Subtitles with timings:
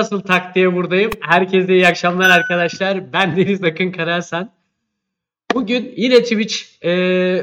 [0.00, 1.10] Nasıl tak diye buradayım.
[1.20, 3.12] Herkese iyi akşamlar arkadaşlar.
[3.12, 4.50] Ben Deniz Akın Karasan.
[5.54, 6.54] Bugün yine Twitch
[6.84, 7.42] e,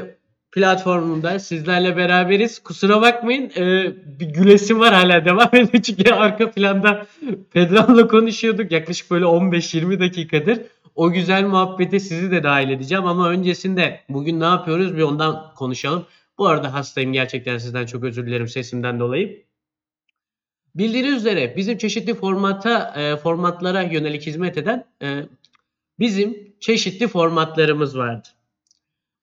[0.52, 2.58] platformunda sizlerle beraberiz.
[2.58, 5.82] Kusura bakmayın e, bir gülesim var hala devam ediyor.
[5.82, 7.06] Çünkü arka planda
[7.52, 10.58] Pedro'la konuşuyorduk yaklaşık böyle 15-20 dakikadır.
[10.94, 16.06] O güzel muhabbete sizi de dahil edeceğim ama öncesinde bugün ne yapıyoruz bir ondan konuşalım.
[16.38, 19.47] Bu arada hastayım gerçekten sizden çok özür dilerim sesimden dolayı.
[20.74, 25.22] Bildiğiniz üzere bizim çeşitli formata e, formatlara yönelik hizmet eden e,
[25.98, 28.28] bizim çeşitli formatlarımız vardı.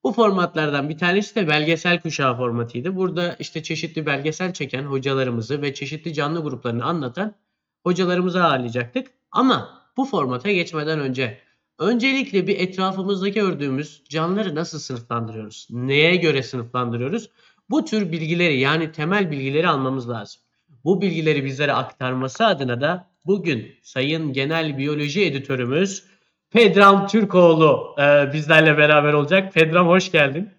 [0.04, 2.96] Bu formatlardan bir tanesi de belgesel kuşağı formatıydı.
[2.96, 7.36] Burada işte çeşitli belgesel çeken hocalarımızı ve çeşitli canlı gruplarını anlatan
[7.84, 9.08] hocalarımızı ağırlayacaktık.
[9.32, 11.38] Ama bu formata geçmeden önce
[11.80, 15.68] öncelikle bir etrafımızdaki gördüğümüz canlıları nasıl sınıflandırıyoruz?
[15.72, 17.30] Neye göre sınıflandırıyoruz?
[17.70, 20.42] Bu tür bilgileri yani temel bilgileri almamız lazım.
[20.86, 26.04] Bu bilgileri bizlere aktarması adına da bugün Sayın Genel Biyoloji Editörümüz
[26.52, 29.54] Pedram Türkoğlu e, bizlerle beraber olacak.
[29.54, 30.50] Pedram hoş geldin.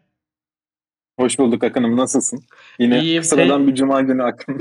[1.18, 1.96] Hoş bulduk Akın'ım.
[1.96, 2.44] Nasılsın?
[2.78, 4.60] Yine İyiyim, sıradan sen- bir cuma günü Akın.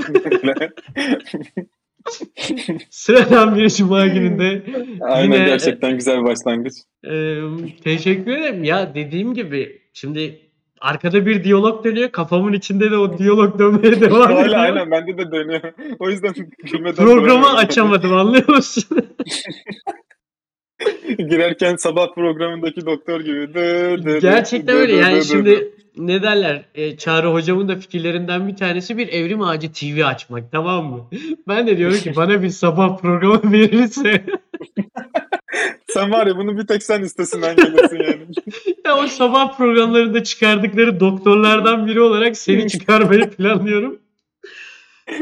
[2.90, 4.62] Sıradan bir cuma gününde
[5.00, 6.74] Aynen Yine- gerçekten güzel bir başlangıç.
[7.04, 7.38] e,
[7.84, 8.64] teşekkür ederim.
[8.64, 10.45] Ya dediğim gibi şimdi
[10.80, 12.10] arkada bir diyalog dönüyor.
[12.10, 14.46] Kafamın içinde de o diyalog dönmeye devam ediyor.
[14.46, 15.60] Aynen aynen bende de dönüyor.
[15.98, 18.84] O yüzden gülmeden Programı açamadım anlıyor musun?
[21.18, 23.54] Girerken sabah programındaki doktor gibi.
[23.54, 25.24] Dı, dı, dı, Gerçekten dı, öyle dı, yani dı, dı.
[25.24, 30.52] şimdi ne derler e, Çağrı hocamın da fikirlerinden bir tanesi bir evrim ağacı TV açmak
[30.52, 31.08] tamam mı?
[31.48, 34.24] Ben de diyorum ki bana bir sabah programı verilirse
[35.96, 38.26] Sen var ya bunu bir tek sen üstesinden gelirsin yani.
[38.86, 43.98] ya o sabah programlarında çıkardıkları doktorlardan biri olarak seni çıkarmayı planlıyorum.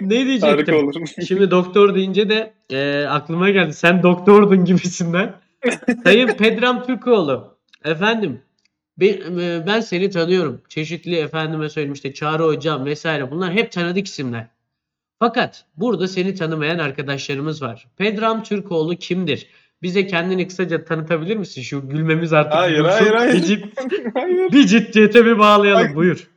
[0.00, 0.74] Ne Harika diyecektim?
[0.74, 0.94] olur.
[1.28, 3.72] Şimdi doktor deyince de e, aklıma geldi.
[3.72, 5.34] Sen doktordun gibisinden.
[6.04, 7.58] Sayın Pedram Türkoğlu.
[7.84, 8.40] Efendim
[9.00, 10.62] ben, e, ben seni tanıyorum.
[10.68, 14.46] Çeşitli efendime söyleyeyim işte Çağrı Hocam vesaire bunlar hep tanıdık isimler.
[15.18, 17.86] Fakat burada seni tanımayan arkadaşlarımız var.
[17.96, 19.48] Pedram Türkoğlu kimdir?
[19.84, 21.62] Bize kendini kısaca tanıtabilir misin?
[21.62, 22.90] Şu gülmemiz artık Hayır, dursun.
[22.90, 23.34] hayır, hayır.
[23.34, 24.66] Bir, cid- Hayır.
[24.66, 25.86] ciddiyete bir bağlayalım.
[25.88, 25.94] Ay.
[25.94, 26.30] Buyur.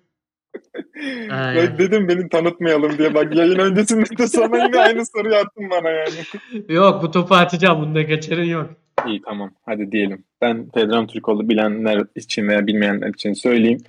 [1.32, 1.56] Ay.
[1.56, 3.14] Ben dedim beni tanıtmayalım diye.
[3.14, 6.14] Bak yayın öncesinde de sana yine aynı soruyu attın bana yani.
[6.70, 7.82] Yok bu topu atacağım.
[7.82, 8.70] Bunda kaçarın yok.
[9.08, 10.24] İyi tamam hadi diyelim.
[10.42, 13.80] Ben Pedram Türkoğlu bilenler için veya bilmeyenler için söyleyeyim.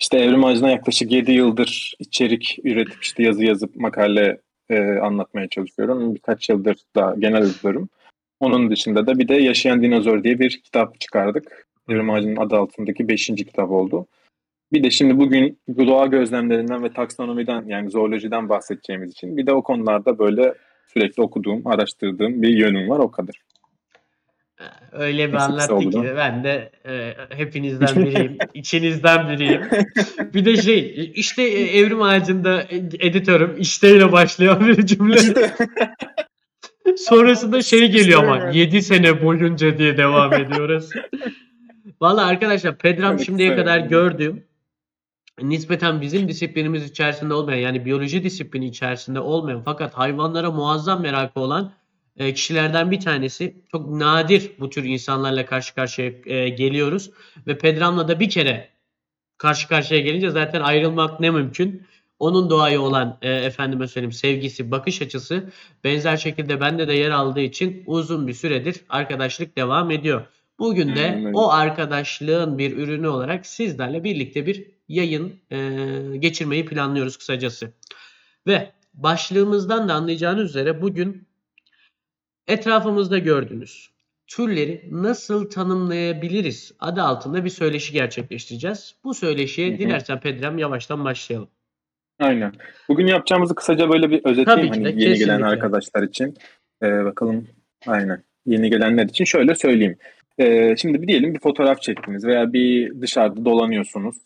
[0.00, 4.40] İşte Evrim Ağacı'na yaklaşık 7 yıldır içerik üretip işte yazı yazıp makale
[4.70, 6.14] e, anlatmaya çalışıyorum.
[6.14, 7.88] Birkaç yıldır da genel editörüm.
[8.42, 11.66] Onun dışında da bir de Yaşayan Dinozor diye bir kitap çıkardık.
[11.88, 13.26] Evrim Ağacı'nın adı altındaki 5.
[13.26, 14.06] kitap oldu.
[14.72, 19.62] Bir de şimdi bugün doğa gözlemlerinden ve taksonomiden yani zoolojiden bahsedeceğimiz için bir de o
[19.62, 20.54] konularda böyle
[20.92, 23.42] sürekli okuduğum, araştırdığım bir yönüm var o kadar.
[24.92, 29.62] Öyle bir Nasıl anlattı oldu ki ben de e, hepinizden biriyim, içinizden biriyim.
[30.34, 32.62] Bir de şey işte Evrim Ağacı'nda
[33.00, 35.18] editörüm işteyle başlayan bir cümle.
[36.96, 41.10] Sonrasında şey geliyor ama İşte 7 sene boyunca diye devam ediyor orası.
[42.00, 44.44] Valla arkadaşlar Pedram şimdiye kadar gördüğüm
[45.40, 51.72] nispeten bizim disiplinimiz içerisinde olmayan yani biyoloji disiplini içerisinde olmayan fakat hayvanlara muazzam merakı olan
[52.16, 53.56] e, kişilerden bir tanesi.
[53.72, 57.10] Çok nadir bu tür insanlarla karşı karşıya e, geliyoruz
[57.46, 58.68] ve Pedram'la da bir kere
[59.38, 61.86] karşı karşıya gelince zaten ayrılmak ne mümkün.
[62.22, 65.50] Onun doğaya olan e, efendime söyleyeyim sevgisi, bakış açısı
[65.84, 70.26] benzer şekilde bende de yer aldığı için uzun bir süredir arkadaşlık devam ediyor.
[70.58, 71.30] Bugün de öyle.
[71.34, 75.58] o arkadaşlığın bir ürünü olarak sizlerle birlikte bir yayın e,
[76.18, 77.72] geçirmeyi planlıyoruz kısacası.
[78.46, 81.28] Ve başlığımızdan da anlayacağınız üzere bugün
[82.46, 83.90] etrafımızda gördüğünüz
[84.26, 88.94] türleri nasıl tanımlayabiliriz adı altında bir söyleşi gerçekleştireceğiz.
[89.04, 91.48] Bu söyleşiye dilersen Pedrem yavaştan başlayalım.
[92.22, 92.52] Aynen.
[92.88, 95.44] Bugün yapacağımızı kısaca böyle bir özetleyeyim Tabii ki de, hani yeni gelen kesinlikle.
[95.46, 96.34] arkadaşlar için.
[96.82, 97.46] Ee, bakalım
[97.86, 98.22] aynen.
[98.46, 99.96] Yeni gelenler için şöyle söyleyeyim.
[100.38, 104.16] Ee, şimdi bir diyelim bir fotoğraf çektiniz veya bir dışarıda dolanıyorsunuz.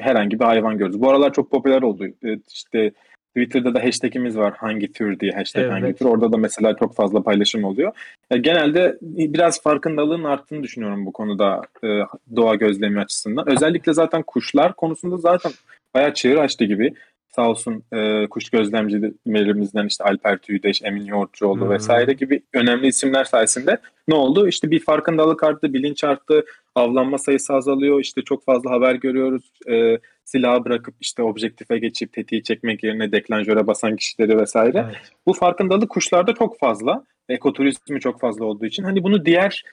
[0.00, 1.00] Herhangi bir hayvan gördünüz.
[1.00, 2.06] Bu aralar çok popüler oldu.
[2.24, 2.92] Ee, işte
[3.36, 5.72] Twitter'da da hashtagimiz var hangi tür diye hashtag Evet.
[5.72, 6.04] hangi tür.
[6.06, 7.92] Orada da mesela çok fazla paylaşım oluyor.
[8.30, 11.88] Ya genelde biraz farkındalığın arttığını düşünüyorum bu konuda e,
[12.36, 13.48] doğa gözlemi açısından.
[13.48, 15.52] Özellikle zaten kuşlar konusunda zaten
[15.94, 16.94] bayağı çığır açtı gibi.
[17.36, 21.70] Sağ olsun e, kuş gözlemcilerimizden işte Alper Tüydeş, Emin Yoğurtçuoğlu hı.
[21.70, 23.78] vesaire gibi önemli isimler sayesinde
[24.08, 24.48] ne oldu?
[24.48, 26.44] İşte bir farkındalık arttı, bilinç arttı,
[26.74, 29.52] avlanma sayısı azalıyor, işte çok fazla haber görüyoruz.
[29.70, 34.84] E, silahı bırakıp işte objektife geçip tetiği çekmek yerine deklanjöre basan kişileri vesaire.
[34.86, 35.12] Evet.
[35.26, 37.04] Bu farkındalık kuşlarda çok fazla.
[37.28, 38.82] Ekoturizmi çok fazla olduğu için.
[38.82, 39.64] Hani bunu diğer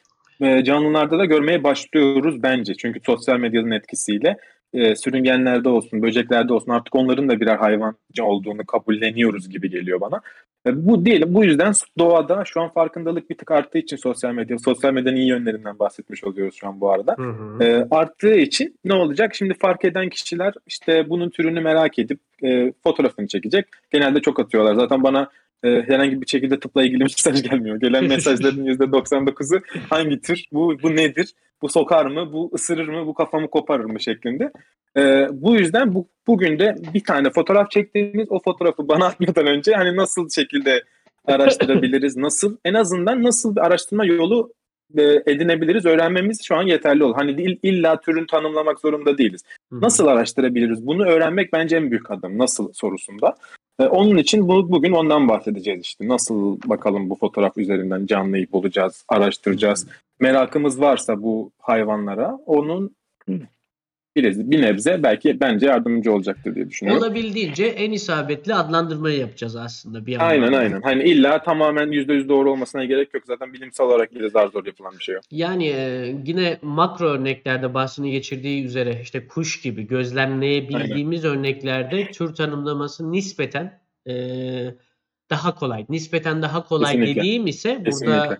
[0.42, 2.76] e, canlılarda da görmeye başlıyoruz bence.
[2.76, 4.38] Çünkü sosyal medyanın etkisiyle
[4.74, 10.22] e, sürüngenlerde olsun, böceklerde olsun artık onların da birer hayvancı olduğunu kabulleniyoruz gibi geliyor bana.
[10.68, 11.24] E, bu değil.
[11.28, 15.30] Bu yüzden doğada şu an farkındalık bir tık arttığı için sosyal medya, sosyal medyanın iyi
[15.30, 17.16] yönlerinden bahsetmiş oluyoruz şu an bu arada.
[17.18, 17.64] Hı hı.
[17.64, 19.36] E, arttığı için ne olacak?
[19.36, 23.66] Şimdi fark eden kişiler işte bunun türünü merak edip e, fotoğrafını çekecek.
[23.92, 24.76] Genelde çok atıyorlar.
[24.76, 25.30] Zaten bana
[25.64, 27.80] e, herhangi bir şekilde tıpla ilgili mesaj gelmiyor.
[27.80, 33.14] Gelen mesajların %99'u hangi tür, bu, bu nedir, bu sokar mı, bu ısırır mı, bu
[33.14, 34.52] kafamı koparır mı şeklinde.
[34.98, 39.74] E, bu yüzden bu, bugün de bir tane fotoğraf çektiğimiz o fotoğrafı bana atmadan önce
[39.74, 40.84] hani nasıl şekilde
[41.26, 44.54] araştırabiliriz, nasıl en azından nasıl bir araştırma yolu
[44.98, 47.16] e, edinebiliriz, öğrenmemiz şu an yeterli olur.
[47.16, 49.42] Hani il- illa türün tanımlamak zorunda değiliz.
[49.72, 50.88] Nasıl araştırabiliriz?
[50.88, 52.38] Bunu öğrenmek bence en büyük adım.
[52.38, 53.36] Nasıl sorusunda.
[53.82, 56.08] Ee, onun için bu, bugün ondan bahsedeceğiz işte.
[56.08, 59.88] Nasıl bakalım bu fotoğraf üzerinden canlıyı bulacağız, araştıracağız.
[60.20, 62.96] Merakımız varsa bu hayvanlara onun
[64.16, 67.04] bir, bir nebze belki bence yardımcı olacaktır diye düşünüyorum.
[67.04, 70.28] Olabildiğince en isabetli adlandırmayı yapacağız aslında bir yandan.
[70.28, 70.82] Aynen aynen.
[70.82, 73.24] Hani illa tamamen %100 doğru olmasına gerek yok.
[73.28, 75.24] Zaten bilimsel olarak bile zar zor yapılan bir şey yok.
[75.32, 83.12] Yani e, yine makro örneklerde bahsini geçirdiği üzere işte kuş gibi gözlemleyebildiğimiz örneklerde tür tanımlaması
[83.12, 84.14] nispeten e,
[85.30, 85.86] daha kolay.
[85.90, 87.22] Nispeten daha kolay Kesinlikle.
[87.22, 88.38] dediğim ise burada Kesinlikle.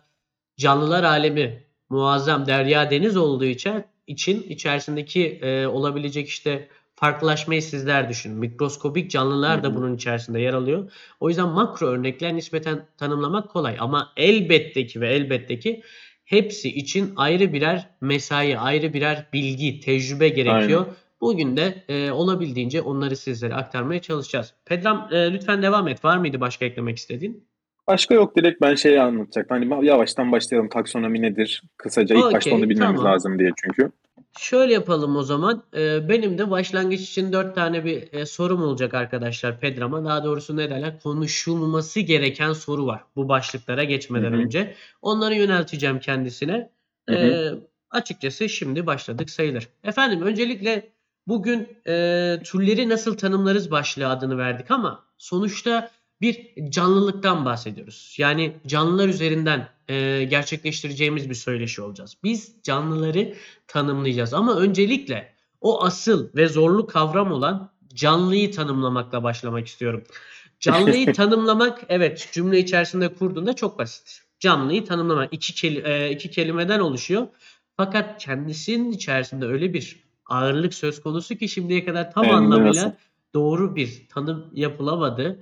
[0.58, 8.38] canlılar alemi muazzam derya deniz olduğu için, için içerisindeki e, olabilecek işte farklılaşmayı sizler düşünün.
[8.38, 10.92] Mikroskobik canlılar da bunun içerisinde yer alıyor.
[11.20, 15.84] O yüzden makro örnekler nispeten tanımlamak kolay ama elbette ki ve elbette ki
[16.26, 20.86] hepsi için ayrı birer mesai, ayrı birer bilgi, tecrübe gerekiyor.
[21.22, 24.54] Bugün de e, olabildiğince onları sizlere aktarmaya çalışacağız.
[24.66, 26.06] Pedram e, lütfen devam et.
[26.06, 27.51] Var mıydı başka eklemek istediğin?
[27.88, 29.58] Başka yok direkt ben şeyi anlatacaktım.
[29.58, 30.70] Hani yavaştan başlayalım.
[30.70, 31.64] Taksonomi nedir?
[31.78, 33.14] Kısaca ilk Okey, başta onu bilmemiz tamam.
[33.14, 33.92] lazım diye çünkü.
[34.40, 35.64] Şöyle yapalım o zaman.
[35.78, 40.06] Ee, benim de başlangıç için dört tane bir e, sorum olacak arkadaşlar Pedram'a.
[40.06, 41.00] Daha doğrusu ne derler?
[41.00, 44.40] Konuşulması gereken soru var bu başlıklara geçmeden Hı hı.
[44.40, 44.76] önce.
[45.02, 46.70] Onları yönelteceğim kendisine.
[47.10, 47.18] Hı hı.
[47.18, 47.52] Ee,
[47.92, 49.68] açıkçası şimdi başladık sayılır.
[49.84, 50.90] Efendim öncelikle
[51.28, 51.94] bugün e,
[52.44, 55.90] türleri nasıl tanımlarız başlığı adını verdik ama sonuçta
[56.22, 58.16] bir canlılıktan bahsediyoruz.
[58.18, 62.18] Yani canlılar üzerinden e, gerçekleştireceğimiz bir söyleşi olacağız.
[62.24, 63.34] Biz canlıları
[63.68, 70.04] tanımlayacağız ama öncelikle o asıl ve zorlu kavram olan canlıyı tanımlamakla başlamak istiyorum.
[70.60, 74.22] Canlıyı tanımlamak evet cümle içerisinde kurduğunda çok basit.
[74.40, 77.28] Canlıyı tanımlamak iki, keli- e, iki kelimeden oluşuyor.
[77.78, 82.98] Fakat kendisinin içerisinde öyle bir ağırlık söz konusu ki şimdiye kadar tam de anlamıyla nasıl?
[83.34, 85.42] doğru bir tanım yapılamadı.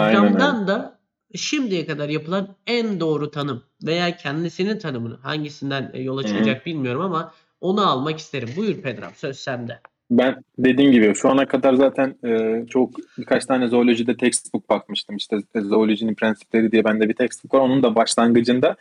[0.00, 0.98] Aynen Pedram'dan da
[1.34, 6.28] şimdiye kadar yapılan en doğru tanım veya kendisinin tanımını hangisinden e, yola Hı hı.
[6.28, 8.48] çıkacak bilmiyorum ama onu almak isterim.
[8.56, 9.80] Buyur Pedram söz sende.
[10.10, 15.16] Ben dediğim gibi şu ana kadar zaten e, çok birkaç tane zoolojide textbook bakmıştım.
[15.16, 17.60] İşte zoolojinin prensipleri diye bende bir textbook var.
[17.60, 18.76] Onun da başlangıcında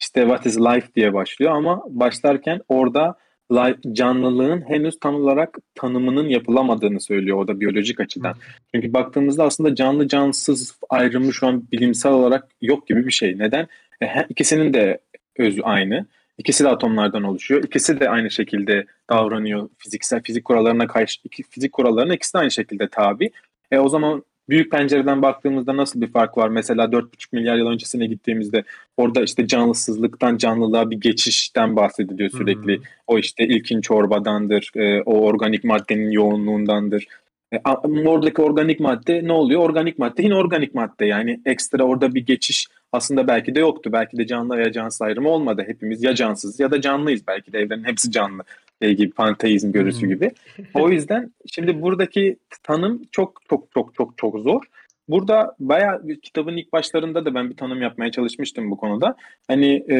[0.00, 3.14] işte what is life diye başlıyor ama başlarken orada
[3.92, 8.34] canlılığın henüz tam olarak tanımının yapılamadığını söylüyor orada biyolojik açıdan.
[8.74, 13.38] Çünkü baktığımızda aslında canlı cansız ayrımı şu an bilimsel olarak yok gibi bir şey.
[13.38, 13.68] Neden?
[14.02, 14.98] E, ikisinin de
[15.38, 16.06] özü aynı.
[16.38, 17.64] İkisi de atomlardan oluşuyor.
[17.64, 19.68] İkisi de aynı şekilde davranıyor.
[19.78, 23.30] Fiziksel fizik kurallarına karşı fizik kurallarına ikisi de aynı şekilde tabi.
[23.70, 26.48] E o zaman büyük pencereden baktığımızda nasıl bir fark var?
[26.48, 28.64] Mesela 4,5 milyar yıl öncesine gittiğimizde
[28.96, 32.76] orada işte canlısızlıktan canlılığa bir geçişten bahsediliyor sürekli.
[32.76, 32.84] Hmm.
[33.06, 37.06] O işte ilkin çorbadandır, e, o organik maddenin yoğunluğundandır.
[37.52, 37.60] E,
[38.06, 39.60] oradaki organik madde ne oluyor?
[39.60, 43.90] Organik madde inorganik madde yani ekstra orada bir geçiş aslında belki de yoktu.
[43.92, 45.64] Belki de canlı ya cansız ayrımı olmadı.
[45.66, 47.26] Hepimiz ya cansız ya da canlıyız.
[47.26, 48.42] Belki de evrenin hepsi canlı
[48.82, 50.08] şey gibi panteizm görüsü Hmm.
[50.08, 50.30] gibi.
[50.74, 54.62] O yüzden şimdi buradaki tanım çok çok çok çok çok zor.
[55.08, 59.16] Burada bayağı bir kitabın ilk başlarında da ben bir tanım yapmaya çalışmıştım bu konuda.
[59.48, 59.96] Hani e,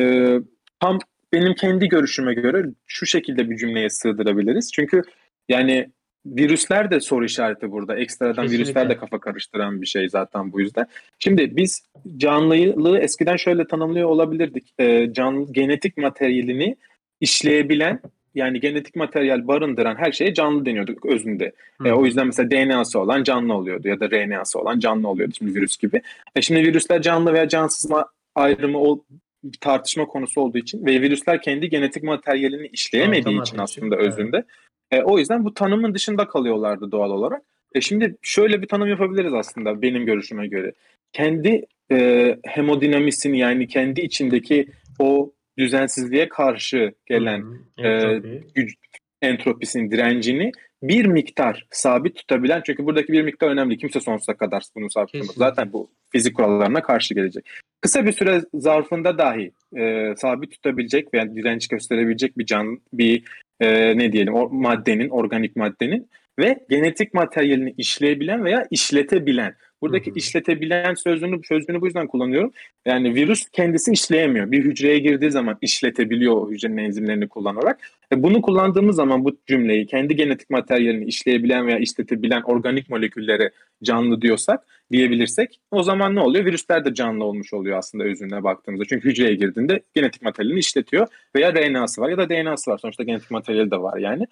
[0.81, 0.99] tam
[1.33, 4.73] benim kendi görüşüme göre şu şekilde bir cümleye sığdırabiliriz.
[4.73, 5.03] Çünkü
[5.49, 5.91] yani
[6.27, 7.97] virüsler de soru işareti burada.
[7.97, 8.59] Ekstradan Kesinlikle.
[8.59, 10.87] virüsler de kafa karıştıran bir şey zaten bu yüzden.
[11.19, 11.83] Şimdi biz
[12.17, 14.75] canlılığı eskiden şöyle tanımlıyor olabilirdik.
[14.79, 16.77] Ee, canlı genetik materyalini
[17.21, 18.01] işleyebilen
[18.37, 21.53] yani genetik materyal barındıran her şeye canlı deniyordu özünde.
[21.85, 25.55] E, o yüzden mesela DNA'sı olan canlı oluyordu ya da RNA'sı olan canlı oluyordu şimdi
[25.55, 26.03] virüs gibi.
[26.37, 28.99] E, şimdi virüsler canlı veya cansız ma- ayrımı ol,
[29.45, 34.07] bir tartışma konusu olduğu için ve virüsler kendi genetik materyalini işleyemediği için aslında evet.
[34.07, 34.45] özünde
[34.91, 37.43] E, o yüzden bu tanımın dışında kalıyorlardı doğal olarak.
[37.75, 40.73] E şimdi şöyle bir tanım yapabiliriz aslında benim görüşüme göre.
[41.13, 44.67] Kendi e, hemodinamisini yani kendi içindeki
[44.99, 47.87] o düzensizliğe karşı gelen Hı hı.
[47.87, 48.45] Entropi.
[48.55, 48.75] güç
[49.23, 53.79] entropisinin direncini bir miktar sabit tutabilen çünkü buradaki bir miktar önemli.
[53.79, 55.35] Kimse sonsuza kadar bunu sabit tutamaz.
[55.37, 57.47] Zaten bu fizik kurallarına karşı gelecek.
[57.81, 63.23] Kısa bir süre zarfında dahi e, sabit tutabilecek veya direnç gösterebilecek bir can bir
[63.61, 66.09] e, ne diyelim o maddenin organik maddenin
[66.39, 69.55] ve genetik materyalini işleyebilen veya işletebilen.
[69.83, 70.19] Buradaki Hı hı.
[70.19, 72.53] işletebilen sözünü sözcüğünü bu yüzden kullanıyorum.
[72.87, 74.51] Yani virüs kendisi işleyemiyor.
[74.51, 77.81] Bir hücreye girdiği zaman işletebiliyor o hücrenin enzimlerini kullanarak.
[78.13, 83.51] E bunu kullandığımız zaman bu cümleyi kendi genetik materyalini işleyebilen veya işletebilen organik moleküllere
[83.83, 86.45] canlı diyorsak, diyebilirsek o zaman ne oluyor?
[86.45, 88.85] Virüsler de canlı olmuş oluyor aslında özüne baktığımızda.
[88.85, 91.07] Çünkü hücreye girdiğinde genetik materyalini işletiyor
[91.37, 92.79] veya RNA'sı var ya da DNA'sı var.
[92.79, 94.27] Sonuçta genetik materyali de var yani.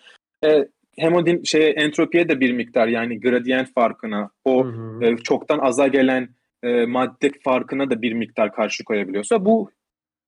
[0.44, 5.04] E, hemodin şeye entropiye de bir miktar yani gradient farkına, o Hı hı.
[5.04, 6.28] e, çoktan aza gelen
[6.62, 9.70] e, madde farkına da bir miktar karşı koyabiliyorsa bu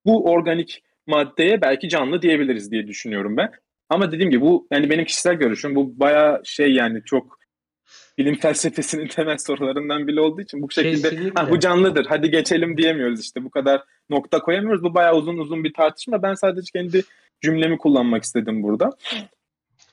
[0.05, 3.51] bu organik maddeye belki canlı diyebiliriz diye düşünüyorum ben.
[3.89, 7.39] Ama dediğim gibi bu yani benim kişisel görüşüm bu bayağı şey yani çok
[8.19, 11.41] bilim felsefesinin temel sorularından biri olduğu için bu şekilde Kesinlikle.
[11.41, 14.83] ha, bu canlıdır hadi geçelim diyemiyoruz işte bu kadar nokta koyamıyoruz.
[14.83, 16.23] Bu bayağı uzun uzun bir tartışma.
[16.23, 17.03] Ben sadece kendi
[17.41, 18.91] cümlemi kullanmak istedim burada.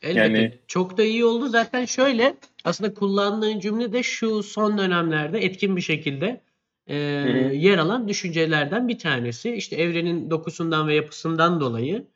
[0.03, 0.19] Elbette.
[0.41, 1.47] Yani- Çok da iyi oldu.
[1.49, 6.41] Zaten şöyle aslında kullandığın cümle de şu son dönemlerde etkin bir şekilde
[6.87, 6.95] e,
[7.53, 9.51] yer alan düşüncelerden bir tanesi.
[9.55, 12.07] İşte evrenin dokusundan ve yapısından dolayı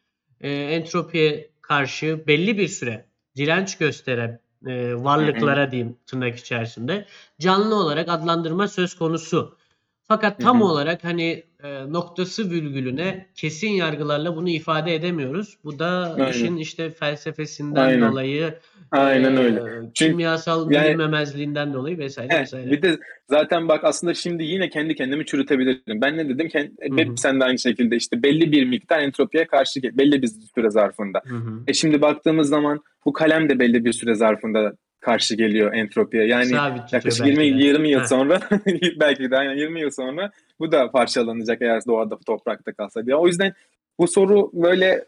[0.41, 7.05] e, entropiye karşı belli bir süre direnç gösteren e, varlıklara diyeyim tırnak içerisinde
[7.39, 9.57] canlı olarak adlandırma söz konusu.
[10.03, 15.57] Fakat tam olarak hani e, noktası virgülüne kesin yargılarla bunu ifade edemiyoruz.
[15.63, 16.31] Bu da Aynen.
[16.31, 18.11] işin işte felsefesinden Aynen.
[18.11, 18.53] dolayı
[18.91, 19.61] Aynen e, öyle.
[19.93, 22.71] Çünkü- kimyasal yani- bilinmemezliğinden dolayı vesaire Heh, vesaire.
[22.71, 22.97] bir de
[23.29, 26.01] zaten bak aslında şimdi yine kendi kendimi çürütebilirim.
[26.01, 26.49] Ben ne dedim?
[26.49, 30.27] Kend, Hı hep sen de aynı şekilde işte belli bir miktar entropiye karşı belli bir
[30.55, 31.21] süre zarfında.
[31.27, 31.59] Hı hı.
[31.67, 34.73] E şimdi baktığımız zaman bu kalem de belli bir süre zarfında
[35.07, 36.25] karşı geliyor entropiye.
[36.25, 36.51] Yani
[36.91, 37.63] yaklaşık belki 20 de.
[37.63, 38.39] 20 yıl sonra
[38.99, 43.15] belki de aynen 20 yıl sonra bu da parçalanacak eğer doğada toprakta kalsa diye.
[43.15, 43.53] O yüzden
[43.99, 45.05] bu soru böyle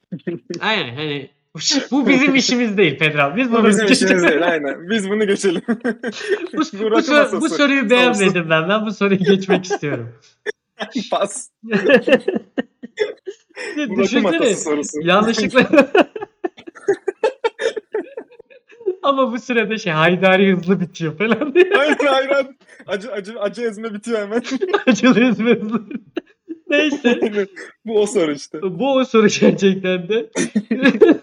[0.60, 1.30] Aynen hani
[1.90, 3.36] bu bizim işimiz değil Pedro.
[3.36, 4.90] Biz bu bunu bizim işimiz değil aynen.
[4.90, 5.62] Biz bunu geçelim.
[6.52, 8.68] bu, bu, sor- bu soruyu beğenmedim ben.
[8.68, 10.12] Ben bu soruyu geçmek istiyorum.
[11.10, 11.50] Pas.
[13.88, 15.06] Bu Düşünsene.
[15.06, 15.92] Yanlışlıkla.
[19.04, 21.70] Ama bu sırada şey Haydari hızlı bitiyor falan diye.
[21.76, 22.46] hayır hayır.
[22.86, 24.42] Acı, acı, acı ezme bitiyor hemen.
[24.86, 25.82] Acılı hızlı hızlı.
[26.68, 27.20] Neyse.
[27.84, 28.62] Bu o soru işte.
[28.62, 30.30] Bu o soru gerçekten de.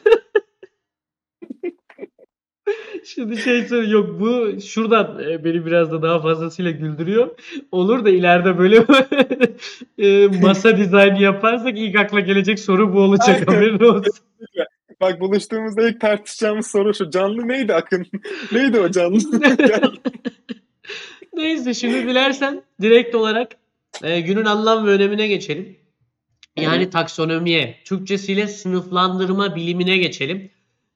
[3.05, 7.29] Şimdi şey soru yok bu şuradan e, beni biraz da daha fazlasıyla güldürüyor.
[7.71, 8.85] Olur da ileride böyle
[9.97, 13.45] e, masa dizaynı yaparsak ilk akla gelecek soru bu olacak Aynen.
[13.45, 14.13] haberin olsun.
[15.01, 17.09] Bak buluştuğumuzda ilk tartışacağımız soru şu.
[17.09, 18.05] Canlı neydi Akın?
[18.51, 19.19] neydi o canlı?
[21.33, 23.51] Neyse şimdi dilersen direkt olarak
[24.03, 25.77] e, günün anlam ve önemine geçelim.
[26.57, 30.51] Yani taksonomiye, Türkçesiyle sınıflandırma bilimine geçelim.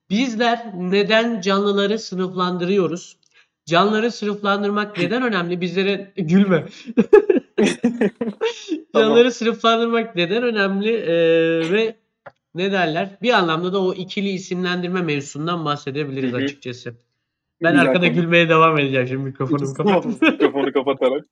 [0.09, 3.17] Bizler neden canlıları sınıflandırıyoruz?
[3.65, 5.61] Canlıları sınıflandırmak neden önemli?
[5.61, 6.65] Bizlere gülme.
[8.95, 10.93] Canlıları sınıflandırmak neden önemli?
[10.93, 11.95] Ee, ve
[12.55, 13.17] ne derler?
[13.21, 16.41] Bir anlamda da o ikili isimlendirme mevzusundan bahsedebiliriz Hı hı.
[16.43, 16.95] açıkçası.
[17.63, 18.15] Ben Güzel arkada konu.
[18.15, 20.21] gülmeye devam edeceğim şimdi mikrofonumu kapatıp.
[20.21, 21.25] Mikrofonu kapatarak.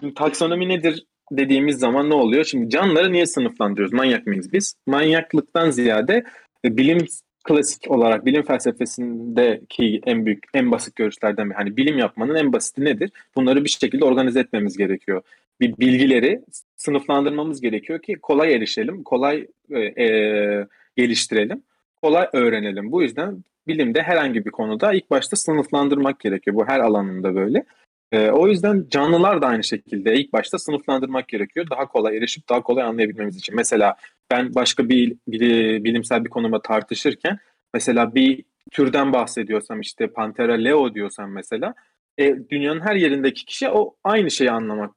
[0.00, 2.44] Şimdi taksonomi nedir dediğimiz zaman ne oluyor?
[2.44, 3.92] Şimdi canlıları niye sınıflandırıyoruz?
[3.92, 4.74] Manyak mıyız biz?
[4.86, 6.24] Manyaklıktan ziyade
[6.64, 7.06] e, bilim
[7.44, 11.56] klasik olarak bilim felsefesindeki en büyük, en basit görüşlerden biri.
[11.56, 13.10] Hani bilim yapmanın en basiti nedir?
[13.36, 15.22] Bunları bir şekilde organize etmemiz gerekiyor.
[15.60, 16.40] Bir bilgileri
[16.76, 21.62] sınıflandırmamız gerekiyor ki kolay erişelim, kolay e, e, geliştirelim,
[22.02, 22.92] kolay öğrenelim.
[22.92, 26.56] Bu yüzden bilimde herhangi bir konuda ilk başta sınıflandırmak gerekiyor.
[26.56, 27.64] Bu her alanında böyle.
[28.12, 31.66] Ee, o yüzden canlılar da aynı şekilde ilk başta sınıflandırmak gerekiyor.
[31.70, 33.56] Daha kolay erişip daha kolay anlayabilmemiz için.
[33.56, 33.96] Mesela
[34.30, 37.38] ben başka bir, bir bilimsel bir konuma tartışırken
[37.74, 41.74] mesela bir türden bahsediyorsam işte Panthera leo diyorsam mesela
[42.18, 44.94] e, dünyanın her yerindeki kişi o aynı şeyi anlaması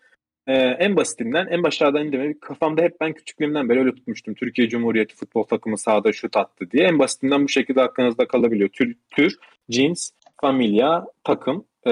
[0.51, 4.33] E, en basitinden en başlardan indirme kafamda hep ben küçüklüğümden beri öyle tutmuştum.
[4.33, 6.87] Türkiye Cumhuriyeti futbol takımı sahada şut attı diye.
[6.87, 8.69] En basitinden bu şekilde aklınızda kalabiliyor.
[8.69, 9.37] Tür, tür
[9.69, 11.91] cins, familya, takım, e,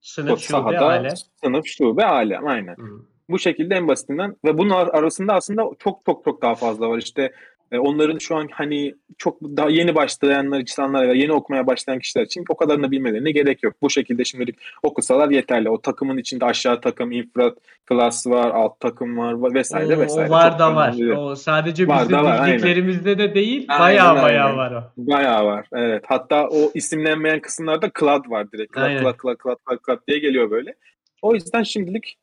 [0.00, 1.08] Sınıf şube sahada, aile.
[1.44, 2.38] sınıf, şube, aile.
[2.38, 2.74] Aynen.
[2.76, 3.04] Hı.
[3.30, 6.98] Bu şekilde en basitinden ve bunun ar- arasında aslında çok çok çok daha fazla var.
[6.98, 7.32] İşte
[7.72, 12.24] e, onların şu an hani çok daha yeni başlayanlar, insanlar ya yeni okumaya başlayan kişiler
[12.24, 13.74] için o kadarını bilmelerine gerek yok.
[13.82, 15.70] Bu şekilde şimdilik okusalar yeterli.
[15.70, 17.54] O takımın içinde aşağı takım, infra
[17.86, 20.28] klas var, alt takım var vesaire O, vesaire.
[20.28, 20.88] o var Çok da var.
[20.94, 21.16] önemli.
[21.16, 22.54] O sadece Var bizim var, aynen.
[22.56, 23.66] bildiklerimizde de değil.
[23.68, 24.22] Aynen, Bayağı aynen.
[24.22, 24.82] bayağı var o.
[24.96, 25.66] Bayağı var.
[25.72, 26.04] Evet.
[26.08, 28.74] Hatta o isimlenmeyen kısımlarda clad var direkt.
[28.74, 29.02] Clad, Aynen.
[29.02, 30.74] clad, clad, clad, clad, clad diye geliyor böyle.
[31.22, 32.16] O yüzden şimdilik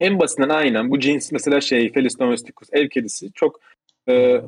[0.00, 3.60] en basitinden aynen bu cins mesela şey Felis domesticus ev kedisi çok
[4.08, 4.40] e,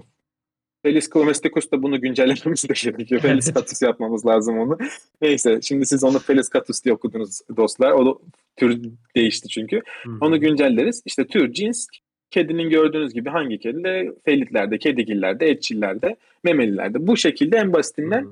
[0.86, 3.20] Felis domesticus da bunu güncellememiz de gerekiyor.
[3.20, 4.78] Felis catus yapmamız lazım onu.
[5.22, 7.92] Neyse şimdi siz onu Felis catus diye okudunuz dostlar.
[7.92, 8.18] O da
[8.56, 8.80] tür
[9.16, 9.76] değişti çünkü.
[9.76, 10.10] Hı.
[10.20, 11.02] Onu güncelleriz.
[11.06, 11.86] İşte tür, cins,
[12.30, 14.12] kedinin gördüğünüz gibi hangi kedi?
[14.24, 17.06] Felitlerde, kedigillerde, etçillerde, memelilerde.
[17.06, 18.26] Bu şekilde en basitinden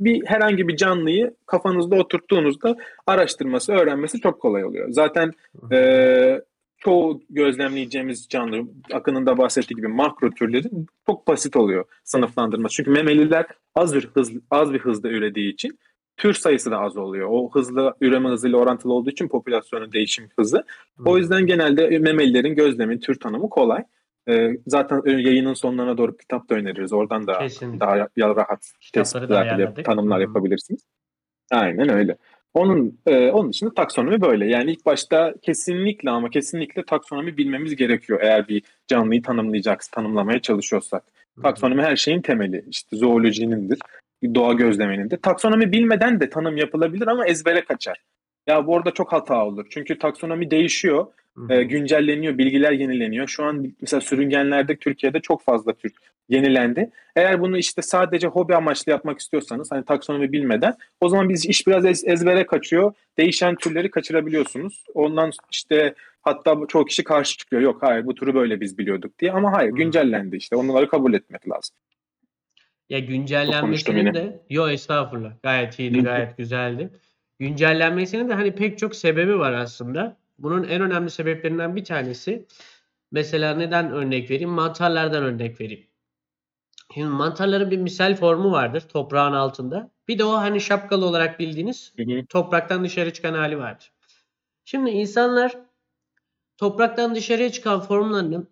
[0.00, 4.90] bir herhangi bir canlıyı kafanızda oturttuğunuzda araştırması, öğrenmesi çok kolay oluyor.
[4.90, 5.32] Zaten
[5.72, 6.40] e,
[6.78, 8.62] çoğu gözlemleyeceğimiz canlı,
[8.92, 12.74] Akın'ın da bahsettiği gibi makro türlerin çok basit oluyor sınıflandırması.
[12.74, 15.78] Çünkü memeliler az bir hız az bir hızda ürediği için
[16.16, 17.28] tür sayısı da az oluyor.
[17.30, 20.64] O hızlı üreme hızıyla orantılı olduğu için popülasyonun değişim hızı.
[21.04, 23.84] O yüzden genelde memelilerin gözlemi, tür tanımı kolay.
[24.28, 26.92] Ee, zaten yayının sonlarına doğru kitap da öneririz.
[26.92, 27.80] Oradan da Kesinlikle.
[27.80, 30.22] daha rahat tespitler, tanımlar Hı.
[30.22, 30.80] yapabilirsiniz.
[31.50, 32.16] Aynen öyle.
[32.58, 34.46] Onun e, onun dışında taksonomi böyle.
[34.46, 41.04] Yani ilk başta kesinlikle ama kesinlikle taksonomi bilmemiz gerekiyor eğer bir canlıyı tanımlayacaksak, tanımlamaya çalışıyorsak.
[41.42, 42.64] Taksonomi her şeyin temeli.
[42.70, 43.78] İşte zoolojinindir,
[44.34, 45.16] doğa gözlemenindir.
[45.16, 47.96] Taksonomi bilmeden de tanım yapılabilir ama ezbere kaçar.
[48.46, 49.66] Ya bu arada çok hata olur.
[49.70, 51.06] Çünkü taksonomi değişiyor.
[51.50, 53.28] E, güncelleniyor, bilgiler yenileniyor.
[53.28, 55.92] Şu an mesela sürüngenlerde Türkiye'de çok fazla tür
[56.28, 56.90] yenilendi.
[57.16, 61.66] Eğer bunu işte sadece hobi amaçlı yapmak istiyorsanız hani taksonomi bilmeden o zaman biz iş
[61.66, 62.92] biraz ez- ezbere kaçıyor.
[63.18, 64.84] Değişen türleri kaçırabiliyorsunuz.
[64.94, 67.62] Ondan işte hatta çoğu kişi karşı çıkıyor.
[67.62, 70.56] Yok hayır bu türü böyle biz biliyorduk diye ama hayır güncellendi işte.
[70.56, 71.76] Onları kabul etmek lazım.
[72.90, 72.98] Ya
[74.00, 74.14] yine.
[74.14, 76.90] de yo estağfurullah gayet iyiydi gayet güzeldi.
[77.38, 80.16] Güncellenmesinin de hani pek çok sebebi var aslında.
[80.38, 82.46] Bunun en önemli sebeplerinden bir tanesi
[83.12, 84.50] mesela neden örnek vereyim?
[84.50, 85.86] Mantarlardan örnek vereyim.
[86.94, 89.90] Şimdi mantarların bir misal formu vardır toprağın altında.
[90.08, 92.26] Bir de o hani şapkalı olarak bildiğiniz Hı hı.
[92.28, 93.92] topraktan dışarı çıkan hali vardır.
[94.64, 95.58] Şimdi insanlar
[96.56, 98.48] topraktan dışarıya çıkan formlarının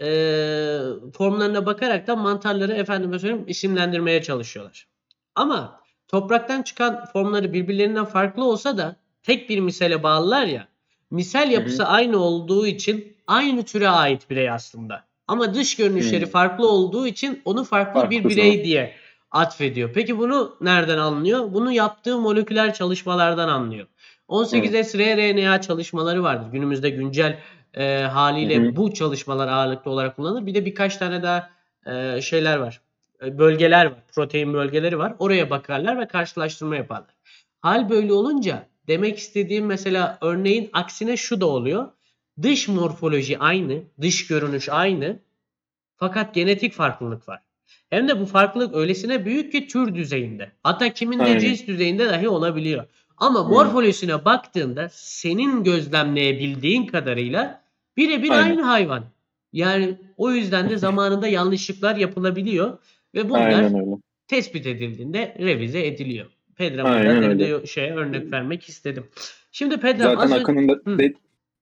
[0.00, 0.80] eee,
[1.14, 4.88] formlarına bakarak da mantarları efendime söyleyeyim isimlendirmeye çalışıyorlar.
[5.34, 10.68] Ama topraktan çıkan formları birbirlerinden farklı olsa da tek bir misale bağlılar ya.
[11.10, 15.04] Misal yapısı aynı olduğu için aynı türe ait birey aslında.
[15.28, 16.30] Ama dış görünüşleri Hı.
[16.30, 18.30] farklı olduğu için onu farklı Farklı bir zaman.
[18.30, 18.94] birey diye
[19.30, 19.90] atfediyor.
[19.94, 21.54] Peki bunu nereden anlıyor?
[21.54, 23.86] Bunu yaptığı moleküler çalışmalardan anlıyor.
[24.28, 26.52] 18S rRNA çalışmaları vardır.
[26.52, 27.38] Günümüzde güncel
[27.74, 28.76] e, haliyle Hı hı.
[28.76, 30.46] bu çalışmalar ağırlıklı olarak kullanılır.
[30.46, 31.50] Bir de birkaç tane daha
[31.86, 32.80] e, şeyler var.
[33.24, 34.02] E, bölgeler var.
[34.14, 35.14] Protein bölgeleri var.
[35.18, 37.14] Oraya bakarlar ve karşılaştırma yaparlar.
[37.60, 41.88] Hal böyle olunca demek istediğim mesela örneğin aksine şu da oluyor.
[42.42, 45.18] Dış morfoloji aynı, dış görünüş aynı.
[45.96, 47.42] Fakat genetik farklılık var.
[47.90, 50.52] Hem de bu farklılık öylesine büyük ki tür düzeyinde.
[50.62, 52.84] Hatta kimin de cins düzeyinde dahi olabiliyor.
[53.16, 57.62] Ama morfolojisine baktığında senin gözlemleyebildiğin kadarıyla
[57.96, 59.04] birebir aynı hayvan.
[59.52, 62.78] Yani o yüzden de zamanında yanlışlıklar yapılabiliyor
[63.14, 63.72] ve bunlar
[64.28, 66.35] tespit edildiğinde revize ediliyor.
[66.56, 67.62] Pedram Aynen burada öyle.
[67.62, 69.04] de- şeye örnek vermek istedim.
[69.52, 71.14] Şimdi Pedram Zaten az Akın'ın da de-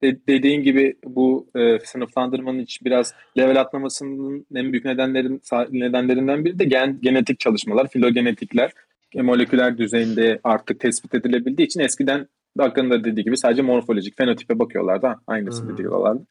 [0.03, 6.59] de- dediğin gibi bu e, sınıflandırmanın için biraz level atlamasının en büyük nedenlerin nedenlerinden biri
[6.59, 8.73] de gen, genetik çalışmalar, filogenetikler,
[9.15, 12.29] e, moleküler düzeyinde artık tespit edilebildiği için eskiden
[12.59, 15.07] Akın'ın da dediği gibi sadece morfolojik, fenotipe bakıyorlardı.
[15.07, 15.77] Ha, Aynısı Hı.
[15.77, 16.27] diyorlardı.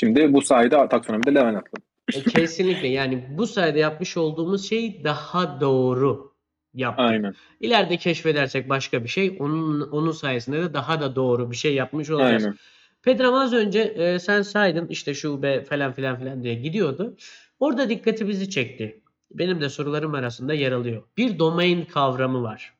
[0.00, 1.84] Şimdi bu sayede taksonomide level atladı.
[2.14, 6.31] E, kesinlikle yani bu sayede yapmış olduğumuz şey daha doğru
[6.74, 7.06] yaptık.
[7.06, 7.34] Aynen.
[7.60, 12.10] İleride keşfedersek başka bir şey onun onun sayesinde de daha da doğru bir şey yapmış
[12.10, 12.44] olacağız.
[12.44, 12.56] Aynen.
[13.02, 17.16] Pedram az önce e, sen saydın işte şube falan filan filan diye gidiyordu.
[17.60, 19.02] Orada dikkatimizi çekti.
[19.30, 21.02] Benim de sorularım arasında yer alıyor.
[21.16, 22.74] Bir domain kavramı var.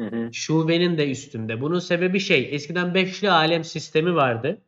[0.00, 0.32] Hı hı.
[0.32, 1.60] Şubenin de üstünde.
[1.60, 4.62] Bunun sebebi şey eskiden beşli alem sistemi vardı.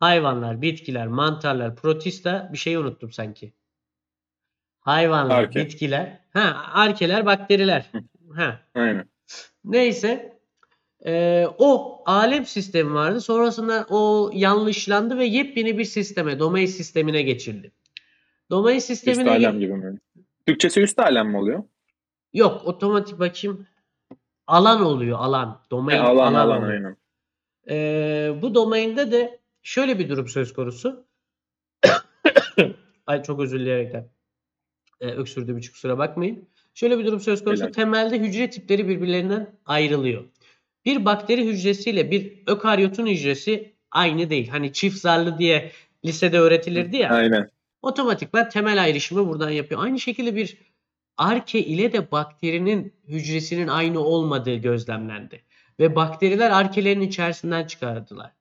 [0.00, 3.52] Hayvanlar, bitkiler, mantarlar, protista bir şeyi unuttum sanki.
[4.88, 5.60] Hayvanlar, Arke.
[5.60, 7.90] bitkiler, ha arkeler, bakteriler.
[8.36, 9.08] Ha Aynen.
[9.64, 10.38] Neyse
[11.06, 13.20] e, o alem sistemi vardı.
[13.20, 17.72] Sonrasında o yanlışlandı ve yepyeni bir sisteme, domain sistemine geçildi.
[18.50, 19.98] Domain Üst sistemine alem gibi mi?
[20.46, 21.62] Türkçesi üst alem mi oluyor?
[22.32, 23.66] yok otomatik bakayım
[24.46, 25.62] alan oluyor alan.
[25.70, 26.72] Domain He, alan alan oluyor.
[26.72, 26.96] aynen.
[27.70, 31.04] Ee, bu domainde de şöyle bir durum söz konusu.
[33.06, 34.17] Ay çok özür dileyerekten
[35.00, 36.48] e, öksürdüğüm için kusura bakmayın.
[36.74, 37.62] Şöyle bir durum söz konusu.
[37.62, 37.72] Helal.
[37.72, 40.24] Temelde hücre tipleri birbirlerinden ayrılıyor.
[40.84, 44.48] Bir bakteri hücresiyle bir ökaryotun hücresi aynı değil.
[44.48, 45.72] Hani çift zarlı diye
[46.04, 47.10] lisede öğretilirdi ya.
[47.10, 47.50] Aynen.
[47.82, 49.84] Otomatikman temel ayrışımı buradan yapıyor.
[49.84, 50.56] Aynı şekilde bir
[51.16, 55.42] arke ile de bakterinin hücresinin aynı olmadığı gözlemlendi.
[55.80, 58.32] Ve bakteriler arkelerin içerisinden çıkardılar.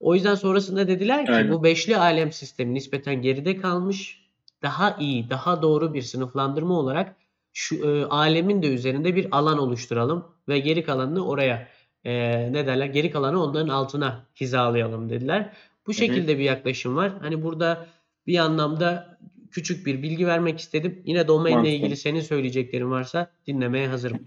[0.00, 1.52] O yüzden sonrasında dediler ki Aynen.
[1.52, 4.23] bu beşli alem sistemi nispeten geride kalmış.
[4.64, 7.16] Daha iyi, daha doğru bir sınıflandırma olarak
[7.52, 11.68] şu e, alemin de üzerinde bir alan oluşturalım ve geri kalanını oraya
[12.04, 12.12] e,
[12.52, 12.86] ne derler?
[12.86, 15.52] Geri kalanı onların altına hizalayalım dediler.
[15.86, 15.96] Bu hı.
[15.96, 17.12] şekilde bir yaklaşım var.
[17.20, 17.86] Hani burada
[18.26, 19.18] bir anlamda
[19.50, 21.02] küçük bir bilgi vermek istedim.
[21.04, 24.18] Yine domainle ilgili senin söyleyeceklerin varsa dinlemeye hazırım.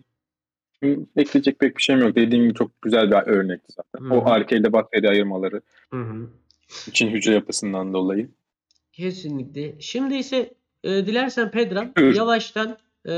[0.84, 2.16] Hı, Ekleyecek pek bir şeyim yok.
[2.16, 4.06] Dediğim gibi çok güzel bir örnekti zaten.
[4.06, 4.14] Hı.
[4.14, 6.30] O arke ile bakteri ayırmaları Hı hı.
[6.88, 8.30] için hücre yapısından dolayı.
[8.98, 9.76] Kesinlikle.
[9.80, 12.16] Şimdi ise e, dilersen Pedram Tür.
[12.16, 12.78] yavaştan
[13.10, 13.14] e,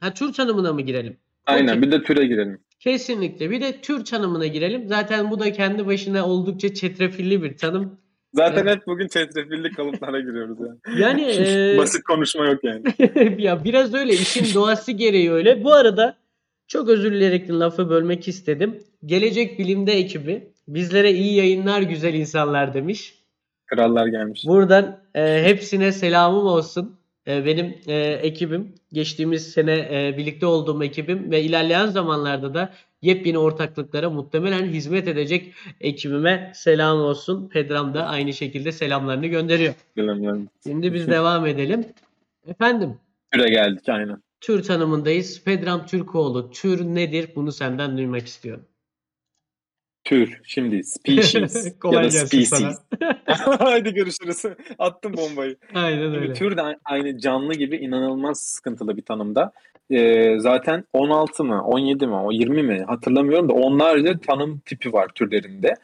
[0.00, 1.16] ha, tür tanımına mı girelim?
[1.46, 2.60] Aynen bir de türe girelim.
[2.80, 3.50] Kesinlikle.
[3.50, 4.88] Bir de tür tanımına girelim.
[4.88, 7.98] Zaten bu da kendi başına oldukça çetrefilli bir tanım.
[8.34, 11.00] Zaten hep bugün çetrefilli kalıplara giriyoruz yani.
[11.00, 11.22] Yani
[11.74, 12.82] e, Basit konuşma yok yani.
[13.42, 15.64] ya biraz öyle işin doğası gereği öyle.
[15.64, 16.16] Bu arada
[16.68, 18.78] çok özür dileyerek lafı bölmek istedim.
[19.06, 23.23] Gelecek Bilim'de ekibi bizlere iyi yayınlar güzel insanlar demiş.
[23.66, 24.46] Krallar gelmiş.
[24.46, 26.96] Buradan e, hepsine selamım olsun.
[27.28, 32.72] E, benim e, ekibim, geçtiğimiz sene e, birlikte olduğum ekibim ve ilerleyen zamanlarda da
[33.02, 37.48] yepyeni ortaklıklara muhtemelen hizmet edecek ekibime selam olsun.
[37.48, 39.74] Pedram da aynı şekilde selamlarını gönderiyor.
[40.66, 41.84] Şimdi biz devam edelim.
[42.46, 42.94] Efendim,
[43.32, 44.22] Türe geldik aynen.
[44.40, 45.44] tür tanımındayız.
[45.44, 47.28] Pedram Türkoğlu, tür nedir?
[47.36, 48.64] Bunu senden duymak istiyorum.
[50.04, 50.40] Tür.
[50.44, 52.78] Şimdi species ya da gelsin species.
[53.58, 54.42] Haydi görüşürüz.
[54.78, 55.56] Attım bombayı.
[55.74, 56.32] Aynen Şimdi öyle.
[56.32, 59.52] tür de aynı canlı gibi inanılmaz sıkıntılı bir tanımda.
[59.90, 65.08] Ee, zaten 16 mı, 17 mi, o 20 mi hatırlamıyorum da onlarca tanım tipi var
[65.14, 65.74] türlerinde.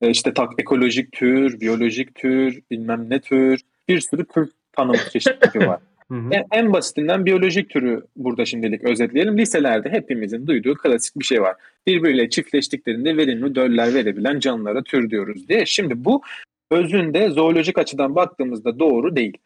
[0.00, 5.40] Ee, işte tak ekolojik tür, biyolojik tür, bilmem ne tür, bir sürü tür tanım çeşit
[5.40, 5.80] tipi var.
[6.10, 6.30] Hı hı.
[6.30, 9.38] En, en basitinden biyolojik türü burada şimdilik özetleyelim.
[9.38, 11.56] Liselerde hepimizin duyduğu klasik bir şey var.
[11.86, 15.66] Birbiriyle çiftleştiklerinde verimli döller verebilen canlılara tür diyoruz diye.
[15.66, 16.22] Şimdi bu
[16.70, 19.36] özünde zoolojik açıdan baktığımızda doğru değil.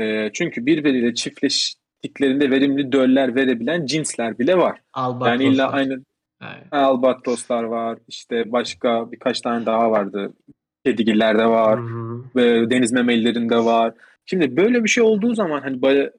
[0.00, 4.80] Ee, çünkü birbiriyle çiftleştiklerinde verimli döller verebilen cinsler bile var.
[4.92, 5.32] Albatroslar.
[5.32, 6.02] Yani illa aynı
[6.40, 6.68] Aynen.
[6.70, 10.32] albatroslar var, işte başka birkaç tane daha vardı.
[10.84, 12.24] Kedigillerde var Hı hı.
[12.36, 13.94] ve deniz memelilerinde var.
[14.26, 16.12] Şimdi böyle bir şey olduğu zaman hani böyle,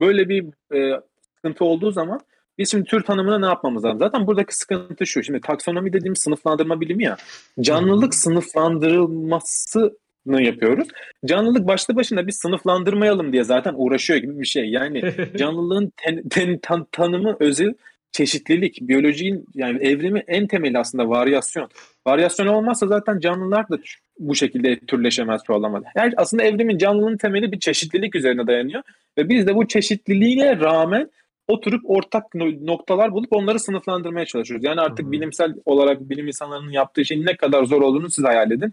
[0.00, 1.00] böyle bir e,
[1.36, 2.20] sıkıntı olduğu zaman
[2.58, 3.98] biz şimdi tür tanımına ne yapmamız lazım?
[3.98, 5.22] Zaten buradaki sıkıntı şu.
[5.22, 7.16] Şimdi taksonomi dediğimiz sınıflandırma bilimi ya.
[7.60, 9.92] Canlılık sınıflandırılmasını
[10.42, 10.88] yapıyoruz.
[11.26, 14.70] Canlılık başlı başına biz sınıflandırmayalım diye zaten uğraşıyor gibi bir şey.
[14.70, 17.74] Yani canlılığın ten, ten- tan- tanımı özü
[18.12, 18.78] çeşitlilik.
[18.80, 21.68] Biyolojinin yani evrimi en temeli aslında varyasyon.
[22.06, 23.78] Varyasyon olmazsa zaten canlılar da
[24.28, 25.82] bu şekilde türleşemez, çoğalamaz.
[25.96, 28.82] Yani aslında evrimin canlılığın temeli bir çeşitlilik üzerine dayanıyor
[29.18, 31.10] ve biz de bu çeşitliliğe rağmen
[31.48, 34.64] oturup ortak no- noktalar bulup onları sınıflandırmaya çalışıyoruz.
[34.64, 35.12] Yani artık Hı hı.
[35.12, 38.72] bilimsel olarak bilim insanlarının yaptığı şeyin ne kadar zor olduğunu siz hayal edin.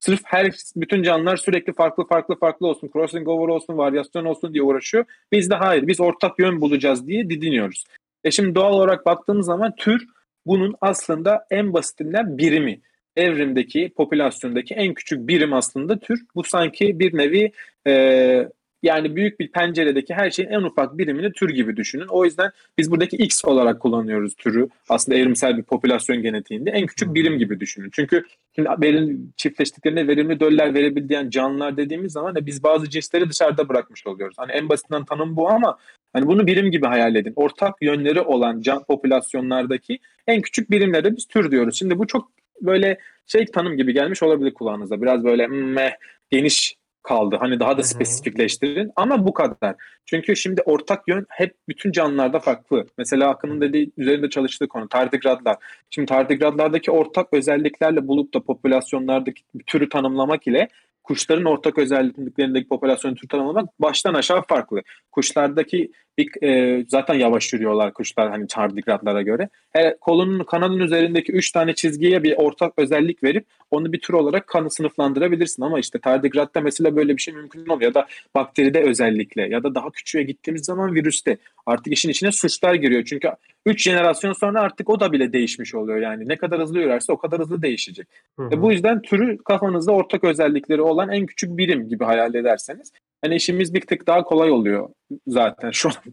[0.00, 4.62] Sırf her bütün canlılar sürekli farklı farklı farklı olsun, crossing over olsun, varyasyon olsun diye
[4.62, 5.04] uğraşıyor.
[5.32, 7.84] Biz de hayır, biz ortak yön bulacağız diye didiniyoruz.
[8.24, 10.06] E şimdi doğal olarak baktığımız zaman tür
[10.46, 12.80] bunun aslında en basitinden birimi.
[13.18, 16.24] Evrimdeki, popülasyondaki en küçük birim aslında tür.
[16.34, 17.52] Bu sanki bir nevi
[17.86, 18.48] e,
[18.82, 22.06] yani büyük bir penceredeki her şeyin en ufak birimini tür gibi düşünün.
[22.08, 24.68] O yüzden biz buradaki X olarak kullanıyoruz türü.
[24.88, 27.90] Aslında evrimsel bir popülasyon genetiğinde en küçük birim gibi düşünün.
[27.92, 33.68] Çünkü şimdi verim, çiftleştiklerinde verimli döller verebildiğin canlılar dediğimiz zaman da biz bazı cinsleri dışarıda
[33.68, 34.36] bırakmış oluyoruz.
[34.38, 35.78] Hani en basitinden tanım bu ama
[36.12, 37.32] hani bunu birim gibi hayal edin.
[37.36, 41.78] Ortak yönleri olan can popülasyonlardaki en küçük birimlere biz tür diyoruz.
[41.78, 42.30] Şimdi bu çok
[42.62, 45.02] böyle şey tanım gibi gelmiş olabilir kulağınıza.
[45.02, 45.92] Biraz böyle meh,
[46.30, 47.36] geniş kaldı.
[47.40, 49.74] Hani daha da spesifikleştirin ama bu kadar.
[50.06, 52.86] Çünkü şimdi ortak yön hep bütün canlılarda farklı.
[52.98, 55.56] Mesela Akın'ın dediği üzerinde çalıştığı konu tardigradlar.
[55.90, 60.68] Şimdi tardigradlardaki ortak özelliklerle bulup da popülasyonlardaki türü tanımlamak ile
[61.08, 64.82] kuşların ortak özelliklerindeki popülasyon türü tanımlamak baştan aşağı farklı.
[65.12, 69.48] Kuşlardaki bir, e, zaten yavaş yürüyorlar kuşlar hani tardigradlara göre.
[69.72, 74.46] Her kolunun kanadın üzerindeki üç tane çizgiye bir ortak özellik verip onu bir tür olarak
[74.46, 79.48] kanı sınıflandırabilirsin ama işte tardigratta mesela böyle bir şey mümkün olmuyor ya da bakteride özellikle
[79.48, 83.28] ya da daha küçüğe gittiğimiz zaman virüste artık işin içine suçlar giriyor çünkü
[83.66, 87.18] 3 jenerasyon sonra artık o da bile değişmiş oluyor yani ne kadar hızlı yürürse o
[87.18, 88.08] kadar hızlı değişecek.
[88.38, 88.48] Hı hı.
[88.52, 92.92] E bu yüzden türü kafanızda ortak özellikleri olan en küçük birim gibi hayal ederseniz
[93.22, 94.88] hani işimiz bir tık daha kolay oluyor
[95.26, 95.94] zaten şu an.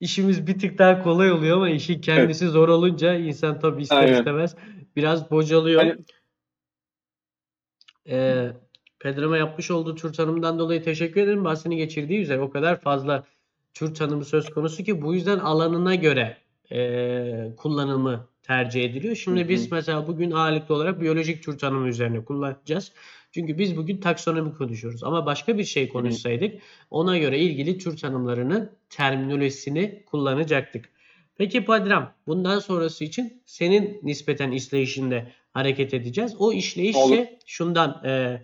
[0.00, 4.18] İşimiz bir tık daha kolay oluyor ama işin kendisi zor olunca insan tabii ister Aynen.
[4.18, 4.56] istemez
[4.96, 5.82] biraz bocalıyor.
[5.82, 5.96] Hani-
[8.08, 8.50] Ee,
[8.98, 11.44] Pedram'a yapmış olduğu tür tanımından dolayı teşekkür ederim.
[11.44, 13.24] Bahsini geçirdiği üzere o kadar fazla
[13.76, 16.36] tür tanımı söz konusu ki bu yüzden alanına göre
[16.72, 19.16] e, kullanımı tercih ediliyor.
[19.16, 19.48] Şimdi Hı hı.
[19.48, 22.92] biz mesela bugün ağırlıklı olarak biyolojik tür tanımı üzerine kullanacağız.
[23.32, 25.04] Çünkü biz bugün taksonomi konuşuyoruz.
[25.04, 30.88] Ama başka bir şey konuşsaydık ona göre ilgili tür tanımlarının terminolojisini kullanacaktık.
[31.38, 36.34] Peki Padram, bundan sonrası için senin nispeten işleyişinde hareket edeceğiz.
[36.38, 37.24] O işleyiş Olur.
[37.46, 38.42] şundan e,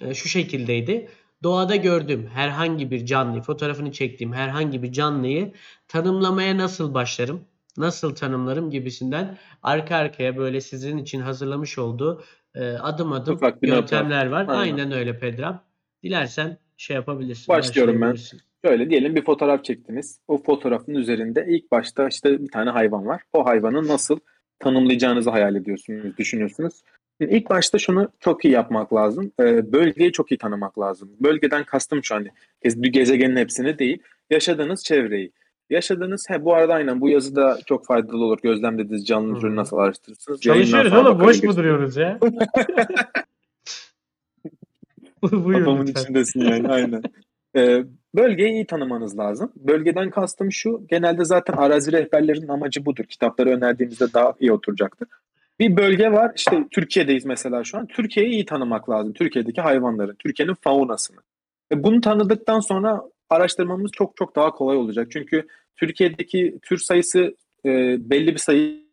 [0.00, 1.08] e, şu şekildeydi.
[1.42, 5.52] Doğada gördüğüm herhangi bir canlıyı, fotoğrafını çektiğim herhangi bir canlıyı
[5.88, 7.40] tanımlamaya nasıl başlarım?
[7.76, 12.24] Nasıl tanımlarım gibisinden arka arkaya böyle sizin için hazırlamış olduğu
[12.54, 14.46] e, adım adım Ufak yöntemler var.
[14.48, 14.60] Aynen.
[14.60, 15.62] Aynen öyle Pedram.
[16.02, 17.48] Dilersen şey yapabilirsin.
[17.48, 18.16] Başlıyorum ben.
[18.64, 20.20] Şöyle diyelim bir fotoğraf çektiniz.
[20.28, 23.22] O fotoğrafın üzerinde ilk başta işte bir tane hayvan var.
[23.32, 24.18] O hayvanı nasıl
[24.58, 26.82] tanımlayacağınızı hayal ediyorsunuz, düşünüyorsunuz.
[27.20, 29.32] Şimdi ilk başta şunu çok iyi yapmak lazım.
[29.40, 31.10] Ee, bölgeyi çok iyi tanımak lazım.
[31.20, 32.28] Bölgeden kastım şu hani
[32.64, 34.02] bir gezegenin hepsini değil.
[34.30, 35.32] Yaşadığınız çevreyi.
[35.70, 38.38] Yaşadığınız, he bu arada aynen bu yazıda çok faydalı olur.
[38.42, 39.56] Gözlemlediğiniz canlı hı.
[39.56, 40.40] nasıl araştırırsınız?
[40.40, 42.18] Çalışıyoruz oğlum boş mu duruyoruz ya?
[45.22, 46.02] Buyurun Kafamın lütfen.
[46.02, 47.02] içindesin yani aynen.
[47.56, 49.52] Ee, bölgeyi iyi tanımanız lazım.
[49.56, 50.86] Bölgeden kastım şu.
[50.88, 53.04] Genelde zaten arazi rehberlerinin amacı budur.
[53.04, 55.08] Kitapları önerdiğimizde daha iyi oturacaktır.
[55.60, 56.32] Bir bölge var.
[56.36, 57.86] İşte Türkiye'deyiz mesela şu an.
[57.86, 59.12] Türkiye'yi iyi tanımak lazım.
[59.12, 61.18] Türkiye'deki hayvanları, Türkiye'nin faunasını.
[61.72, 65.08] Ve bunu tanıdıktan sonra araştırmamız çok çok daha kolay olacak.
[65.10, 67.70] Çünkü Türkiye'deki tür sayısı e,
[68.10, 68.88] belli bir sayı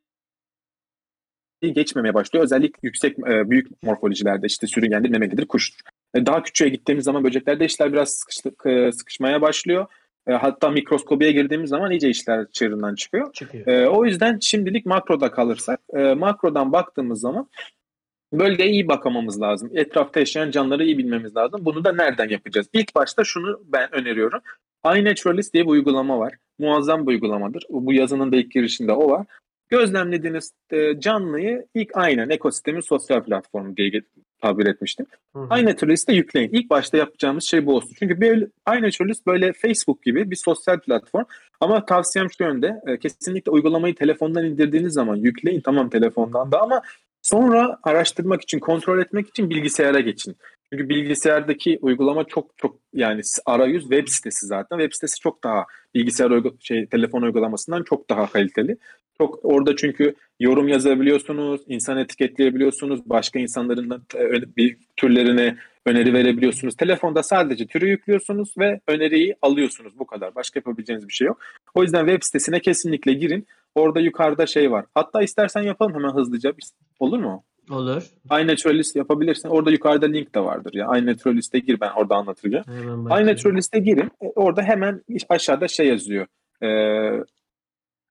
[1.62, 2.46] geçmemeye başlıyor.
[2.46, 5.80] Özellikle yüksek e, büyük morfolojilerde işte sürüngendir, memelidir, kuştur.
[6.14, 9.86] E, Daha küçüğe gittiğimiz zaman böceklerde işler biraz sıkıştı, e, sıkışmaya başlıyor.
[10.28, 13.34] E, Hatta mikroskobiye girdiğimiz zaman iyice işler çığırından çıkıyor.
[13.34, 13.68] Çıkıyor.
[13.68, 17.50] E, o yüzden şimdilik makroda kalırsak, e, makrodan baktığımız zaman
[18.34, 19.72] bölgeye iyi bakamamız lazım.
[19.74, 21.66] Etrafta yaşayan canlıları iyi bilmemiz lazım.
[21.66, 22.68] Bunu da nereden yapacağız?
[22.74, 24.42] İlk başta şunu ben öneriyorum.
[24.86, 26.34] iNaturalist diye bir uygulama var.
[26.60, 27.64] Muazzam bir uygulamadır.
[27.70, 29.26] Bu yazının da ilk girişinde o var.
[29.70, 33.90] Gözlemlediğiniz e, canlıyı ilk aynen ekosistemin sosyal platformu diye
[34.46, 35.06] tabir etmiştim.
[35.36, 35.60] Hı hı.
[35.62, 36.50] iNaturalist'e yükleyin.
[36.54, 37.96] İlk başta yapacağımız şey bu olsun.
[38.00, 41.24] Çünkü böyle iNaturalist böyle Facebook gibi bir sosyal platform.
[41.60, 42.82] Ama tavsiyem şu yönde.
[42.88, 45.62] e, Kesinlikle uygulamayı telefondan indirdiğiniz zaman yükleyin.
[45.62, 46.82] Tamam telefondan da ama
[47.22, 50.36] sonra araştırmak için, kontrol etmek için bilgisayara geçin.
[50.76, 54.78] Çünkü bilgisayardaki uygulama çok çok yani arayüz web sitesi zaten.
[54.78, 58.78] Web sitesi çok daha bilgisayar uygu- şey telefon uygulamasından çok daha kaliteli.
[59.18, 66.76] Çok orada çünkü yorum yazabiliyorsunuz, insan etiketleyebiliyorsunuz, başka insanların e, bir türlerine öneri verebiliyorsunuz.
[66.76, 70.00] Telefonda sadece türü yüklüyorsunuz ve öneriyi alıyorsunuz.
[70.00, 70.36] Bu kadar.
[70.36, 71.40] Başka yapabileceğiniz bir şey yok.
[71.74, 73.48] O yüzden web sitesine kesinlikle girin.
[73.76, 74.86] Orada yukarıda şey var.
[74.96, 76.54] Hatta istersen yapalım hemen hızlıca.
[77.00, 77.44] Olur mu?
[77.70, 78.04] Olur.
[78.32, 79.50] iNaturalist yapabilirsin.
[79.50, 80.98] Orada yukarıda link de vardır ya.
[80.98, 82.64] iNaturalist'e gir ben orada bakayım.
[83.24, 84.12] iNaturalist'e girin.
[84.22, 86.28] E, Orada hemen aşağıda şey yazıyor.
[86.64, 87.24] Ee,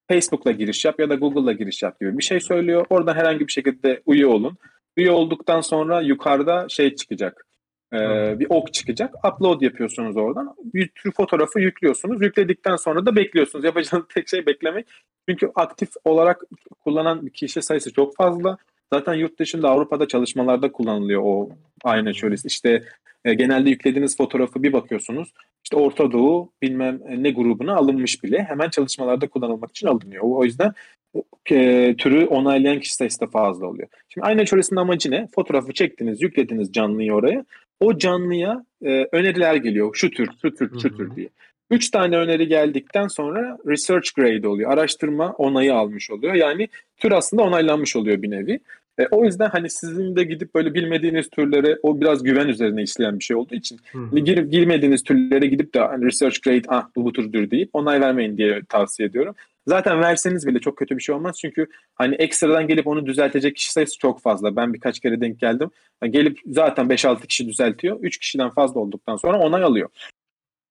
[0.09, 2.87] Facebook'la giriş yap ya da Google'la giriş yap gibi bir şey söylüyor.
[2.90, 4.57] Oradan herhangi bir şekilde üye olun.
[4.97, 7.47] Üye olduktan sonra yukarıda şey çıkacak.
[7.93, 8.38] Ee, Hı.
[8.38, 9.14] bir ok çıkacak.
[9.27, 10.55] Upload yapıyorsunuz oradan.
[10.75, 12.23] Bir tür fotoğrafı yüklüyorsunuz.
[12.23, 13.64] Yükledikten sonra da bekliyorsunuz.
[13.64, 14.87] Yapacağınız tek şey beklemek.
[15.29, 16.43] Çünkü aktif olarak
[16.85, 18.57] kullanan kişi sayısı çok fazla.
[18.92, 21.49] Zaten yurt dışında Avrupa'da çalışmalarda kullanılıyor o
[21.85, 22.83] aynı şöyle işte
[23.25, 25.33] e, genelde yüklediğiniz fotoğrafı bir bakıyorsunuz.
[25.64, 28.42] İşte Orta Doğu bilmem ne grubuna alınmış bile.
[28.42, 30.23] Hemen çalışmalarda kullanılmak için alınıyor.
[30.25, 30.73] O yüzden
[31.51, 33.88] e, türü onaylayan kişi sayısı da fazla oluyor.
[34.09, 35.29] Şimdi aynı çöresinin amacı ne?
[35.35, 37.44] Fotoğrafı çektiniz, yüklediniz canlıyı oraya.
[37.81, 39.94] O canlıya e, öneriler geliyor.
[39.94, 41.29] Şu tür, şu tür, şu tür diye.
[41.70, 44.70] Üç tane öneri geldikten sonra research grade oluyor.
[44.70, 46.35] Araştırma onayı almış oluyor.
[46.35, 48.61] Yani tür aslında onaylanmış oluyor bir nevi.
[48.98, 53.18] E, o yüzden hani sizin de gidip böyle bilmediğiniz türlere o biraz güven üzerine işleyen
[53.18, 57.05] bir şey olduğu için hani girip girmediğiniz türlere gidip de hani research grade ah bu
[57.05, 59.35] bu türdür deyip onay vermeyin diye tavsiye ediyorum.
[59.66, 63.72] Zaten verseniz bile çok kötü bir şey olmaz çünkü hani ekstradan gelip onu düzeltecek kişi
[63.72, 64.57] sayısı çok fazla.
[64.57, 65.70] Ben birkaç kere denk geldim.
[66.03, 67.98] Yani gelip zaten 5-6 kişi düzeltiyor.
[68.00, 69.88] 3 kişiden fazla olduktan sonra onay alıyor.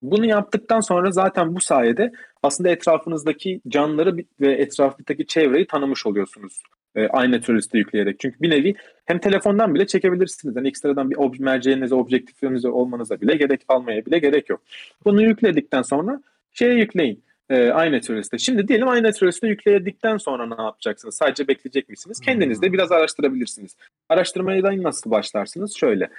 [0.03, 2.11] Bunu yaptıktan sonra zaten bu sayede
[2.43, 6.63] aslında etrafınızdaki canlıları ve etrafındaki çevreyi tanımış oluyorsunuz.
[6.95, 8.19] E, aynı turiste yükleyerek.
[8.19, 10.55] Çünkü bir nevi hem telefondan bile çekebilirsiniz.
[10.55, 14.61] Yani ekstradan bir ob- merceğinize, objektifinize olmanıza bile gerek almaya bile gerek yok.
[15.05, 17.23] Bunu yükledikten sonra şeye yükleyin.
[17.49, 18.37] E, iNaturalist'e.
[18.37, 21.15] Şimdi diyelim iNaturalist'e yükledikten sonra ne yapacaksınız?
[21.15, 22.19] Sadece bekleyecek misiniz?
[22.19, 23.77] Kendiniz de biraz araştırabilirsiniz.
[24.09, 25.75] Araştırmaya da nasıl başlarsınız?
[25.77, 26.09] Şöyle.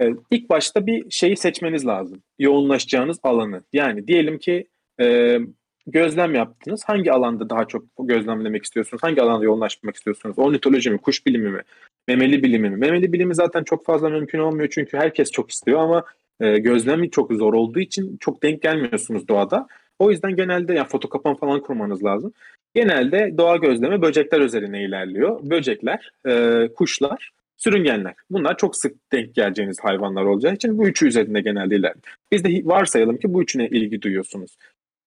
[0.00, 2.22] E, ilk başta bir şeyi seçmeniz lazım.
[2.38, 3.62] Yoğunlaşacağınız alanı.
[3.72, 4.68] Yani diyelim ki
[5.00, 5.38] e,
[5.86, 6.82] gözlem yaptınız.
[6.86, 9.02] Hangi alanda daha çok gözlemlemek istiyorsunuz?
[9.02, 10.38] Hangi alanda yoğunlaşmak istiyorsunuz?
[10.38, 11.62] Ornitoloji mi, kuş bilimi mi,
[12.08, 12.76] memeli bilimi mi?
[12.76, 16.04] Memeli bilimi zaten çok fazla mümkün olmuyor çünkü herkes çok istiyor ama
[16.40, 19.66] e, gözlemi çok zor olduğu için çok denk gelmiyorsunuz doğada.
[19.98, 22.32] O yüzden genelde yani foto kapan falan kurmanız lazım.
[22.74, 25.40] Genelde doğa gözlemi böcekler üzerine ilerliyor.
[25.42, 28.14] Böcekler, e, kuşlar, sürüngenler.
[28.30, 32.16] Bunlar çok sık denk geleceğiniz hayvanlar olacağı için bu üçü üzerinde genelde ilerliyor.
[32.32, 34.56] Biz de varsayalım ki bu üçüne ilgi duyuyorsunuz.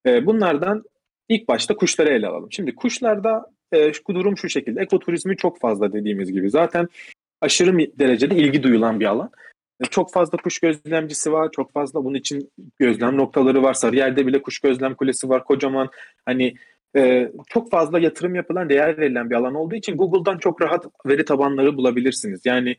[0.06, 0.84] E, bunlardan
[1.30, 2.52] ilk başta kuşları ele alalım.
[2.52, 4.82] Şimdi kuşlarda e, durum şu şekilde.
[4.82, 6.50] Ekoturizmi çok fazla dediğimiz gibi.
[6.50, 6.88] Zaten
[7.42, 9.32] aşırı derecede ilgi duyulan bir alan.
[9.82, 11.52] E, Çok fazla kuş gözlemcisi var.
[11.52, 13.74] Çok fazla bunun için gözlem noktaları var.
[13.74, 15.44] Sarıyer'de bile kuş gözlem kulesi var.
[15.44, 15.90] Kocaman
[16.26, 16.56] hani
[16.96, 21.26] e, çok fazla yatırım yapılan, değer verilen bir alan olduğu için Google'dan çok rahat veri
[21.26, 22.42] tabanları bulabilirsiniz.
[22.46, 22.76] Yani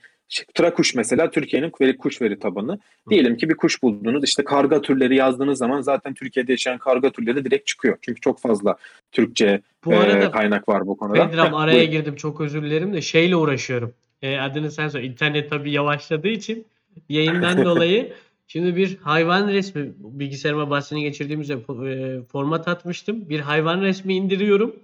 [0.54, 2.78] Trakuş mesela Türkiye'nin veri, kuş veri tabanı.
[3.10, 4.24] Diyelim ki bir kuş buldunuz.
[4.24, 7.98] işte karga türleri yazdığınız zaman zaten Türkiye'de yaşayan karga türleri direkt çıkıyor.
[8.00, 8.76] Çünkü çok fazla
[9.12, 11.30] Türkçe Bu e, arada kaynak var bu konuda.
[11.30, 11.90] Pedram Heh, araya buyurun.
[11.90, 13.92] girdim çok özür dilerim de şeyle uğraşıyorum.
[14.22, 15.06] E, adını sen söyle.
[15.06, 16.66] İnternet tabii yavaşladığı için
[17.08, 18.12] yayından dolayı
[18.46, 23.28] şimdi bir hayvan resmi bilgisayarıma bahsini geçirdiğimizde e, format atmıştım.
[23.28, 24.76] Bir hayvan resmi indiriyorum.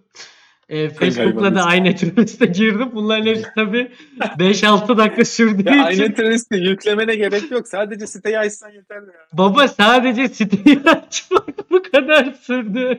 [0.69, 2.89] E, Facebook'la da aynı türlüste girdim.
[2.95, 6.03] Bunların hepsi tabii 5-6 dakika sürdüğü Ya için.
[6.03, 7.69] aynı teröristi yüklemene gerek yok.
[7.69, 9.27] Sadece siteyi açsan yeter ya.
[9.33, 12.99] Baba sadece siteyi açmak bu kadar sürdü.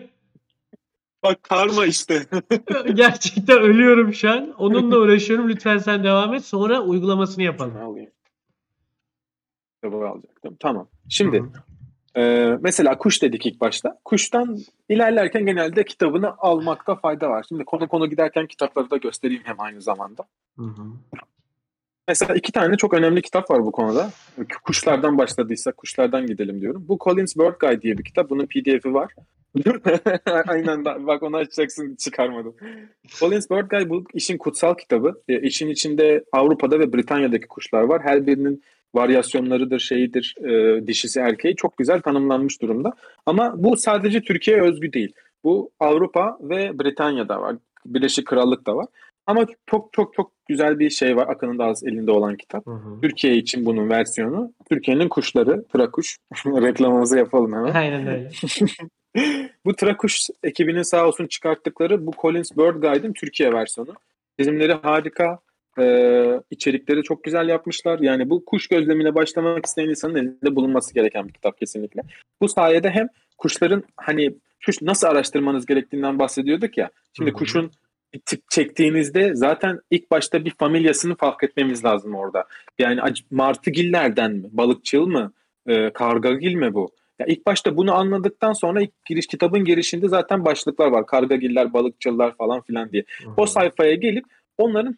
[1.23, 2.25] Bak karma işte.
[2.93, 4.53] Gerçekten ölüyorum şu an.
[4.57, 5.49] Onunla uğraşıyorum.
[5.49, 6.45] Lütfen sen devam et.
[6.45, 7.73] Sonra uygulamasını yapalım.
[9.83, 10.57] Kitabı alacaktım.
[10.59, 10.87] Tamam.
[11.09, 11.45] Şimdi Hı
[12.15, 13.97] Ee, mesela kuş dedik ilk başta.
[14.05, 17.45] Kuştan ilerlerken genelde kitabını almakta fayda var.
[17.49, 20.23] Şimdi konu konu giderken kitapları da göstereyim hem aynı zamanda.
[20.57, 20.65] hı.
[20.65, 20.83] hı.
[22.07, 24.11] Mesela iki tane çok önemli kitap var bu konuda.
[24.63, 26.85] Kuşlardan başladıysak kuşlardan gidelim diyorum.
[26.87, 28.29] Bu Collins Bird Guide diye bir kitap.
[28.29, 29.13] Bunun pdf'i var.
[30.47, 32.55] Aynen bak onu açacaksın çıkarmadım.
[33.19, 35.21] Collins Bird Guide bu işin kutsal kitabı.
[35.27, 38.01] E, işin içinde Avrupa'da ve Britanya'daki kuşlar var.
[38.03, 38.63] Her birinin
[38.95, 42.93] varyasyonlarıdır, şeyidir, e, dişisi erkeği çok güzel tanımlanmış durumda.
[43.25, 45.13] Ama bu sadece Türkiye'ye özgü değil.
[45.43, 47.55] Bu Avrupa ve Britanya'da var.
[47.85, 48.85] Birleşik Krallık da var.
[49.27, 51.27] Ama çok çok çok güzel bir şey var.
[51.27, 52.67] Akın'ın da az elinde olan kitap.
[52.67, 53.01] Hı hı.
[53.01, 54.53] Türkiye için bunun versiyonu.
[54.69, 56.17] Türkiye'nin kuşları, Trakuş.
[56.45, 57.73] Reklamımızı yapalım hemen.
[57.73, 58.29] Aynen öyle.
[59.65, 63.93] bu Trakuş ekibinin sağ olsun çıkarttıkları bu Collins Bird Guide'in Türkiye versiyonu.
[64.39, 65.39] Çizimleri harika.
[65.79, 67.99] Ee, içerikleri çok güzel yapmışlar.
[67.99, 72.01] Yani bu kuş gözlemine başlamak isteyen insanın elinde bulunması gereken bir kitap kesinlikle.
[72.41, 73.07] Bu sayede hem
[73.37, 74.33] kuşların hani
[74.65, 76.89] kuş nasıl araştırmanız gerektiğinden bahsediyorduk ya.
[77.13, 77.37] Şimdi Hı hı.
[77.37, 77.71] kuşun
[78.25, 82.45] tip çektiğinizde zaten ilk başta bir familyasını fark etmemiz lazım orada.
[82.79, 83.01] Yani
[83.31, 84.49] martıgillerden mi?
[84.51, 85.31] Balıkçıl mı?
[85.67, 86.91] E, kargagil mi bu?
[87.19, 91.05] Ya ilk başta bunu anladıktan sonra ilk giriş kitabın girişinde zaten başlıklar var.
[91.05, 93.03] Kargagiller, balıkçılar falan filan diye.
[93.23, 93.33] Hı hı.
[93.37, 94.25] O sayfaya gelip
[94.57, 94.97] Onların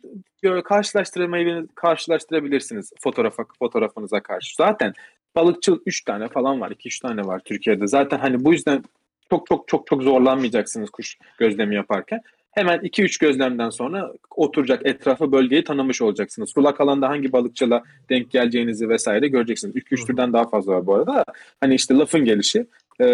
[0.63, 4.55] karşılaştırmayı karşılaştırabilirsiniz fotoğrafa, fotoğrafınıza karşı.
[4.55, 4.93] Zaten
[5.35, 6.71] balıkçı 3 tane falan var.
[6.71, 7.87] 2-3 tane var Türkiye'de.
[7.87, 8.83] Zaten hani bu yüzden
[9.29, 12.21] çok çok çok çok zorlanmayacaksınız kuş gözlemi yaparken.
[12.51, 16.49] Hemen 2-3 gözlemden sonra oturacak etrafı bölgeyi tanımış olacaksınız.
[16.49, 19.75] Sulak alanda hangi balıkçıla denk geleceğinizi vesaire göreceksiniz.
[19.75, 21.25] 2-3 türden daha fazla var bu arada.
[21.61, 22.65] Hani işte lafın gelişi.
[23.01, 23.05] E,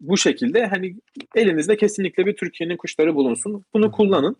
[0.00, 0.96] bu şekilde hani
[1.34, 3.64] elinizde kesinlikle bir Türkiye'nin kuşları bulunsun.
[3.74, 4.36] Bunu kullanın.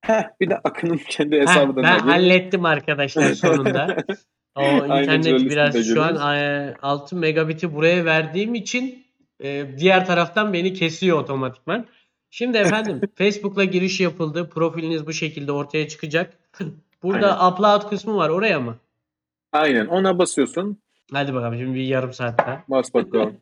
[0.00, 3.96] Heh, bir de Akın'ın kendi Heh, hesabından ben hallettim arkadaşlar sonunda.
[4.54, 6.74] O Aynen internet biraz şu an görüyoruz.
[6.74, 9.06] e, 6 megabit'i buraya verdiğim için
[9.42, 11.86] e, diğer taraftan beni kesiyor otomatikman.
[12.30, 14.48] Şimdi efendim Facebook'la giriş yapıldı.
[14.48, 16.34] Profiliniz bu şekilde ortaya çıkacak.
[17.02, 18.76] Burada upload kısmı var oraya mı?
[19.52, 20.78] Aynen ona basıyorsun.
[21.12, 22.58] Hadi bakalım şimdi bir yarım saatte.
[22.68, 23.36] Bas bakalım.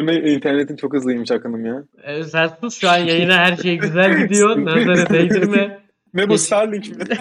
[0.00, 1.84] Bu ne internetin çok hızlıymış Akın'ım ya.
[2.02, 4.64] E, sen sus şu an yayına her şey güzel gidiyor.
[4.64, 5.80] Nazara değdirme.
[6.14, 7.04] Ne bu Geç- Starlink mi?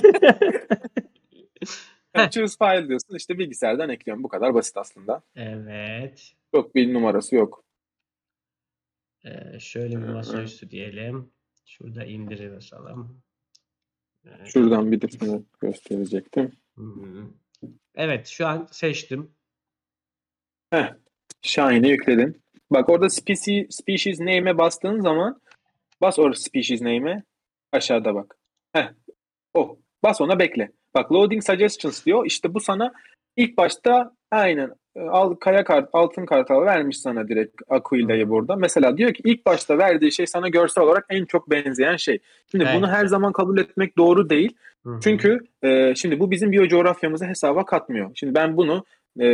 [2.16, 4.24] Yani choose file diyorsun işte bilgisayardan ekliyorum.
[4.24, 5.22] Bu kadar basit aslında.
[5.36, 6.34] Evet.
[6.56, 7.64] Çok bir numarası yok.
[9.26, 10.14] E, şöyle bir hı.
[10.14, 11.32] masaüstü diyelim.
[11.66, 13.22] Şurada indire basalım.
[14.26, 14.48] Evet.
[14.48, 16.52] Şuradan bir de sana gösterecektim.
[16.76, 17.28] Hı hı.
[17.96, 19.32] Evet şu an seçtim.
[21.42, 22.42] Shine'e yükledin.
[22.72, 25.42] Bak orada species, species name'e bastığın zaman
[26.02, 27.24] bas orada species name'e
[27.72, 28.38] aşağıda bak.
[28.74, 28.92] Heh.
[29.54, 29.78] O.
[30.04, 30.72] Bas ona bekle.
[30.96, 32.26] Bak loading suggestions diyor.
[32.26, 32.94] İşte bu sana
[33.36, 38.56] ilk başta aynen e, al kaya kart altın kartal vermiş sana direkt Aquila'yı burada.
[38.56, 42.20] Mesela diyor ki ilk başta verdiği şey sana görsel olarak en çok benzeyen şey.
[42.52, 42.76] Şimdi Evet.
[42.78, 44.58] bunu her zaman kabul etmek doğru değil.
[44.84, 45.00] Hı hı.
[45.04, 48.12] Çünkü e, şimdi bu bizim biyocoğrafyamızı hesaba katmıyor.
[48.16, 48.86] Şimdi ben bunu
[49.20, 49.28] e,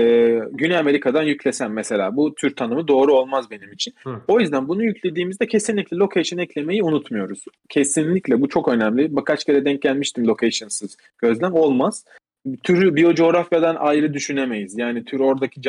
[0.51, 3.93] Güney Amerika'dan yüklesem mesela bu tür tanımı doğru olmaz benim için.
[4.03, 4.21] Hı.
[4.27, 7.45] O yüzden bunu yüklediğimizde kesinlikle location eklemeyi unutmuyoruz.
[7.69, 9.17] Kesinlikle bu çok önemli.
[9.17, 12.05] Birkaç kere denk gelmiştim locationsız gözlem olmaz.
[12.63, 14.77] Türü biyocoğrafyadan ayrı düşünemeyiz.
[14.77, 15.61] Yani tür oradaki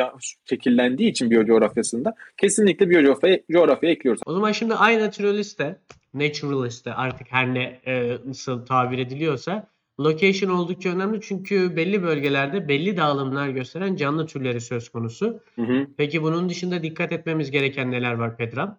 [0.49, 4.21] şekillendiği için biyocoğrafyasında kesinlikle biyocoğrafyaya coğrafyaya ekliyoruz.
[4.25, 5.79] O zaman şimdi iNaturalist'te,
[6.13, 9.67] Naturalist'te artık her ne e, nasıl tabir ediliyorsa
[9.99, 15.39] location oldukça önemli çünkü belli bölgelerde belli dağılımlar gösteren canlı türleri söz konusu.
[15.55, 15.87] Hı hı.
[15.97, 18.77] Peki bunun dışında dikkat etmemiz gereken neler var Pedram?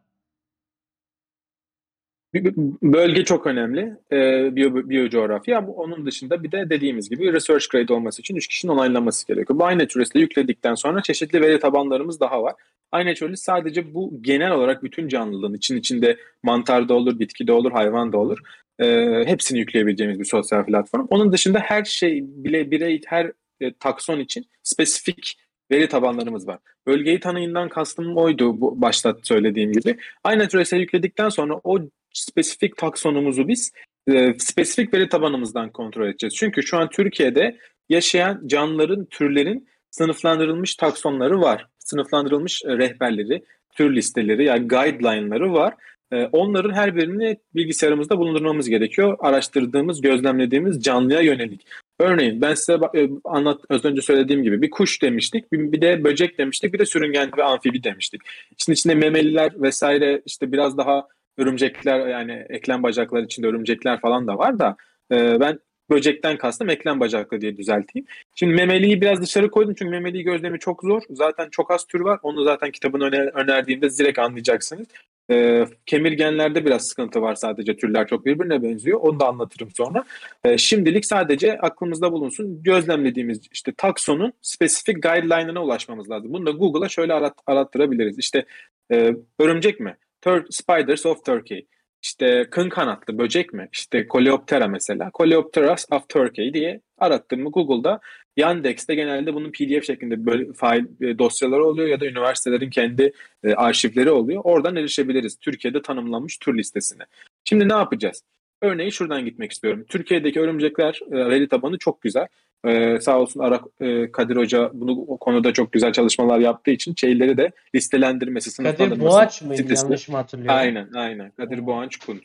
[2.83, 3.97] Bölge çok önemli.
[4.13, 5.59] Ee, biyo, biyocoğrafya.
[5.59, 9.59] Ama onun dışında bir de dediğimiz gibi research grade olması için 3 kişinin onaylaması gerekiyor.
[9.59, 12.55] Bu iNaturalist'le yükledikten sonra çeşitli veri tabanlarımız daha var.
[12.95, 17.73] iNaturalist sadece bu genel olarak bütün canlılığın için içinde mantar da olur, bitki de olur,
[17.73, 18.39] hayvan da olur.
[18.79, 21.07] Ee, hepsini yükleyebileceğimiz bir sosyal platform.
[21.11, 25.37] Onun dışında her şey bile birey her e, takson için spesifik
[25.71, 26.59] veri tabanlarımız var.
[26.87, 29.97] Bölgeyi tanıyından kastım oydu bu başta söylediğim gibi.
[30.35, 31.79] iNaturalist'e yükledikten sonra o
[32.13, 33.73] spesifik taksonumuzu biz
[34.09, 36.35] e, spesifik veri tabanımızdan kontrol edeceğiz.
[36.35, 37.59] Çünkü şu an Türkiye'de
[37.89, 41.67] yaşayan canlıların, türlerin sınıflandırılmış taksonları var.
[41.79, 45.75] Sınıflandırılmış e, rehberleri, tür listeleri yani guideline'ları var.
[46.13, 49.17] E, onların her birini bilgisayarımızda bulundurmamız gerekiyor.
[49.21, 51.67] Araştırdığımız, gözlemlediğimiz canlıya yönelik.
[52.01, 56.39] Örneğin ben size e, anlat az önce söylediğim gibi bir kuş demiştik, bir, de böcek
[56.39, 58.23] demiştik, bir de sürüngen ve amfibi demiştik.
[58.51, 64.39] İçin içinde memeliler vesaire işte biraz daha örümcekler yani eklem bacakları içinde örümcekler falan da
[64.39, 64.77] var da
[65.13, 65.59] e, ben
[65.91, 68.07] böcekten kastım eklem bacaklı diye düzelteyim.
[68.35, 71.03] Şimdi memeliyi biraz dışarı koydum çünkü memeliyi gözlemi çok zor.
[71.11, 72.19] Zaten çok az tür var.
[72.23, 74.87] Onu zaten kitabını öner- önerdiğimde direkt anlayacaksınız.
[75.31, 79.01] E, kemirgenlerde biraz sıkıntı var sadece türler çok birbirine benziyor.
[79.01, 80.05] Onu da anlatırım sonra.
[80.45, 82.63] E, şimdilik sadece aklımızda bulunsun.
[82.63, 86.33] Gözlemlediğimiz işte taksonun spesifik guideline'ına ulaşmamız lazım.
[86.33, 88.19] Bunu da Google'a şöyle arat, arattırabiliriz.
[88.19, 88.45] İşte
[88.93, 89.97] e, örümcek mi?
[90.23, 91.67] Tur- Spiders of Turkey.
[92.03, 93.69] İşte kın kanatlı böcek mi?
[93.73, 95.11] İşte Coleoptera mesela.
[95.15, 98.01] Coleopteras of Turkey diye arattım mı Google'da
[98.37, 103.13] Yandex'te genelde bunun PDF şeklinde böyle fail e, dosyaları oluyor ya da üniversitelerin kendi
[103.45, 104.41] e, arşivleri oluyor.
[104.45, 107.03] Oradan erişebiliriz Türkiye'de tanımlanmış tür listesine.
[107.45, 108.23] Şimdi ne yapacağız?
[108.63, 109.85] Örneğin şuradan gitmek istiyorum.
[109.89, 112.27] Türkiye'deki örümcekler e, veri tabanı çok güzel.
[112.67, 116.95] Ee, sağ olsun Arak e, Kadir Hoca bunu o konuda çok güzel çalışmalar yaptığı için
[116.97, 119.17] şeyleri de listelendirmesi, Kadir sınıflandırması.
[119.17, 120.57] Boğaç mıydı sitesi- yanlış mı hatırlıyorum?
[120.57, 121.31] Aynen, aynen.
[121.31, 122.23] Kadir Boğanç Kunt.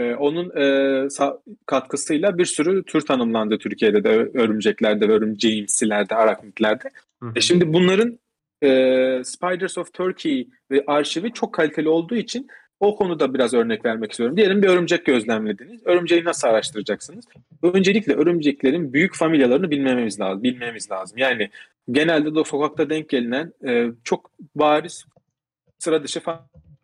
[0.00, 1.08] Ee, onun e,
[1.66, 6.90] katkısıyla bir sürü tür tanımlandı Türkiye'de de örümceklerde ve örümceğimsilerde, araknitlerde.
[7.36, 8.18] E şimdi bunların
[8.62, 8.68] e,
[9.24, 12.48] Spiders of Turkey ve arşivi çok kaliteli olduğu için
[12.80, 14.36] o konuda biraz örnek vermek istiyorum.
[14.36, 15.80] Diyelim bir örümcek gözlemlediniz.
[15.84, 17.24] Örümceği nasıl araştıracaksınız?
[17.62, 20.42] Öncelikle örümceklerin büyük familyalarını bilmemiz lazım.
[20.42, 21.18] Bilmemiz lazım.
[21.18, 21.50] Yani
[21.90, 25.04] genelde de sokakta denk gelinen e, çok bariz
[25.78, 26.20] sıra dışı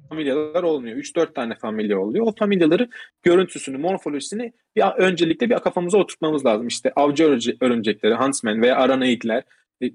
[0.09, 0.97] familyalar olmuyor.
[0.97, 2.27] 3-4 tane familya oluyor.
[2.27, 2.89] O familyaları
[3.23, 6.67] görüntüsünü, morfolojisini bir, öncelikle bir kafamıza oturtmamız lazım.
[6.67, 7.25] İşte avcı
[7.61, 9.43] örümcekleri, huntsman veya aranaidler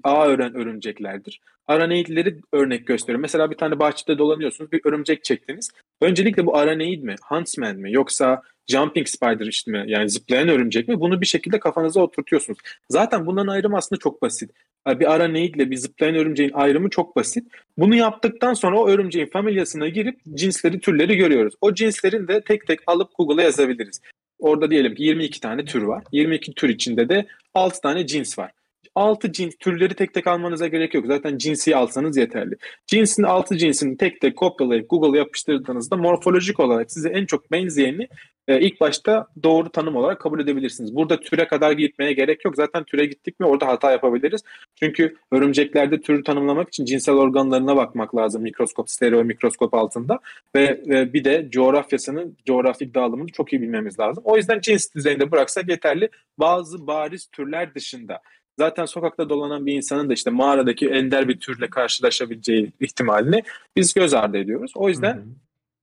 [0.04, 1.40] ağ ören örümceklerdir.
[1.66, 3.22] Araneidleri örnek gösteriyorum.
[3.22, 5.70] Mesela bir tane bahçede dolanıyorsunuz, bir örümcek çektiniz.
[6.00, 11.00] Öncelikle bu araneid mi, huntsman mi yoksa jumping spider işte mi yani zıplayan örümcek mi
[11.00, 12.58] bunu bir şekilde kafanıza oturtuyorsunuz.
[12.90, 14.50] Zaten bunların ayrımı aslında çok basit.
[14.86, 17.44] Bir araneid ile bir zıplayan örümceğin ayrımı çok basit.
[17.78, 21.54] Bunu yaptıktan sonra o örümceğin familyasına girip cinsleri, türleri görüyoruz.
[21.60, 24.00] O cinslerin de tek tek alıp Google'a yazabiliriz.
[24.38, 26.04] Orada diyelim ki 22 tane tür var.
[26.12, 28.52] 22 tür içinde de 6 tane cins var.
[28.94, 31.06] 6 cins türleri tek tek almanıza gerek yok.
[31.06, 32.54] Zaten cinsi alsanız yeterli.
[32.86, 38.08] Cinsin 6 cinsini tek tek kopyalayıp Google'a yapıştırdığınızda morfolojik olarak size en çok benzeyeni
[38.48, 40.94] e, ilk başta doğru tanım olarak kabul edebilirsiniz.
[40.96, 42.56] Burada türe kadar gitmeye gerek yok.
[42.56, 44.42] Zaten türe gittik mi orada hata yapabiliriz.
[44.74, 50.18] Çünkü örümceklerde türü tanımlamak için cinsel organlarına bakmak lazım mikroskop, stereo mikroskop altında
[50.56, 54.24] ve e, bir de coğrafyasının coğrafik dağılımını çok iyi bilmemiz lazım.
[54.26, 56.08] O yüzden cins düzeyinde bıraksak yeterli.
[56.38, 58.20] Bazı bariz türler dışında
[58.58, 63.42] zaten sokakta dolanan bir insanın da işte mağaradaki ender bir türle karşılaşabileceği ihtimalini
[63.76, 64.72] biz göz ardı ediyoruz.
[64.74, 65.24] O yüzden hı hı.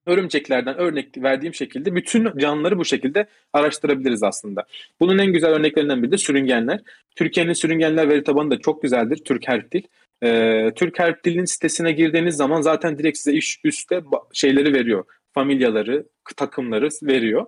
[0.06, 4.66] örümceklerden örnek verdiğim şekilde bütün canlıları bu şekilde araştırabiliriz aslında.
[5.00, 6.80] Bunun en güzel örneklerinden biri de sürüngenler.
[7.16, 9.18] Türkiye'nin sürüngenler veri tabanı da çok güzeldir.
[9.18, 9.82] Türk Herptil.
[10.24, 14.02] Ee, Türk Herptil'in sitesine girdiğiniz zaman zaten direkt size iş üstte
[14.34, 15.06] şeyleri veriyor.
[15.34, 16.06] Familyaları,
[16.36, 17.46] takımları veriyor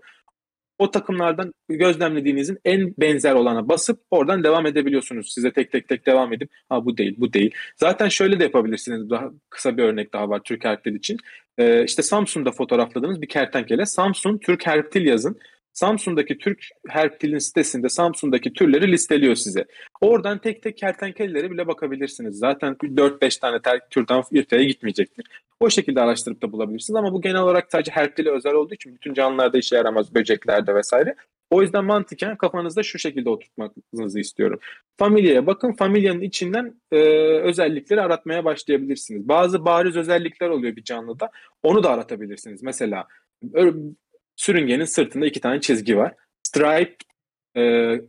[0.81, 5.33] o takımlardan gözlemlediğinizin en benzer olana basıp oradan devam edebiliyorsunuz.
[5.33, 7.51] Size tek tek tek devam edip ha bu değil bu değil.
[7.77, 9.09] Zaten şöyle de yapabilirsiniz.
[9.09, 11.17] Daha kısa bir örnek daha var Türk Herptil için.
[11.57, 13.85] Ee, işte Samsun'da fotoğrafladığınız bir kertenkele.
[13.85, 15.39] Samsun Türk Herptil yazın.
[15.73, 19.65] Samsun'daki Türk Herptil'in sitesinde Samsun'daki türleri listeliyor size.
[20.01, 22.37] Oradan tek tek kertenkelelere bile bakabilirsiniz.
[22.37, 25.25] Zaten 4-5 tane ter- türden irteye gitmeyecektir.
[25.59, 29.13] O şekilde araştırıp da bulabilirsiniz ama bu genel olarak sadece Herptil'e özel olduğu için bütün
[29.13, 31.15] canlılarda işe yaramaz, böceklerde vesaire.
[31.49, 34.59] O yüzden mantıken kafanızda şu şekilde oturtmanızı istiyorum.
[34.97, 36.97] Familyaya bakın, familyanın içinden e,
[37.41, 39.27] özellikleri aratmaya başlayabilirsiniz.
[39.27, 41.29] Bazı bariz özellikler oluyor bir canlıda,
[41.63, 42.63] onu da aratabilirsiniz.
[42.63, 43.07] Mesela
[44.41, 46.13] sürüngenin sırtında iki tane çizgi var.
[46.43, 47.01] Striped
[47.55, 47.61] e,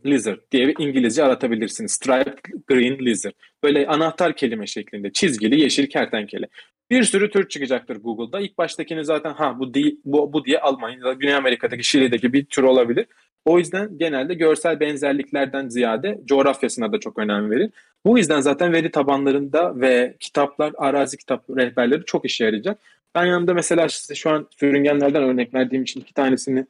[0.05, 1.91] lizard diye bir İngilizce aratabilirsiniz.
[1.91, 3.33] Striped green lizard.
[3.63, 6.47] Böyle anahtar kelime şeklinde çizgili yeşil kertenkele.
[6.91, 8.39] Bir sürü tür çıkacaktır Google'da.
[8.39, 10.99] İlk baştakini zaten ha bu değil, bu, bu diye almayın.
[10.99, 13.05] Ya da Güney Amerika'daki Şili'deki bir tür olabilir.
[13.45, 17.73] O yüzden genelde görsel benzerliklerden ziyade coğrafyasına da çok önem verin.
[18.05, 22.79] Bu yüzden zaten veri tabanlarında ve kitaplar, arazi kitap rehberleri çok işe yarayacak.
[23.15, 26.65] Ben yanımda mesela size şu an sürüngenlerden örnek verdiğim için iki tanesini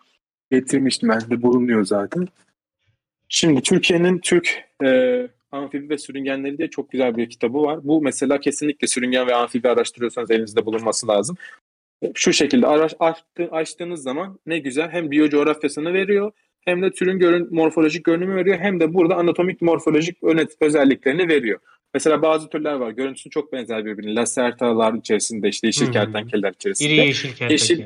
[0.51, 1.09] getirmiştim.
[1.09, 2.27] Bende bulunuyor zaten.
[3.29, 7.79] Şimdi Türkiye'nin Türk e, amfibi ve sürüngenleri diye çok güzel bir kitabı var.
[7.83, 11.37] Bu mesela kesinlikle sürüngen ve amfibi araştırıyorsanız elinizde bulunması lazım.
[12.15, 16.31] Şu şekilde araş, açtı, açtığınız zaman ne güzel hem biyocoğrafyasını veriyor
[16.65, 20.17] hem de türün görün, morfolojik görünümü veriyor hem de burada anatomik morfolojik
[20.61, 21.59] özelliklerini veriyor.
[21.93, 22.91] Mesela bazı türler var.
[22.91, 24.15] Görüntüsü çok benzer birbirine.
[24.15, 25.93] Lasertalar içerisinde işte yeşil hmm.
[25.93, 26.93] kertenkeleler içerisinde.
[26.93, 27.53] İri yeşil kertenkele.
[27.53, 27.83] Yeşil,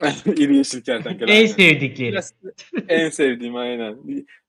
[0.42, 1.32] İri yeşil kertenkele.
[1.32, 2.20] en sevdikleri.
[2.88, 3.96] en sevdiğim aynen.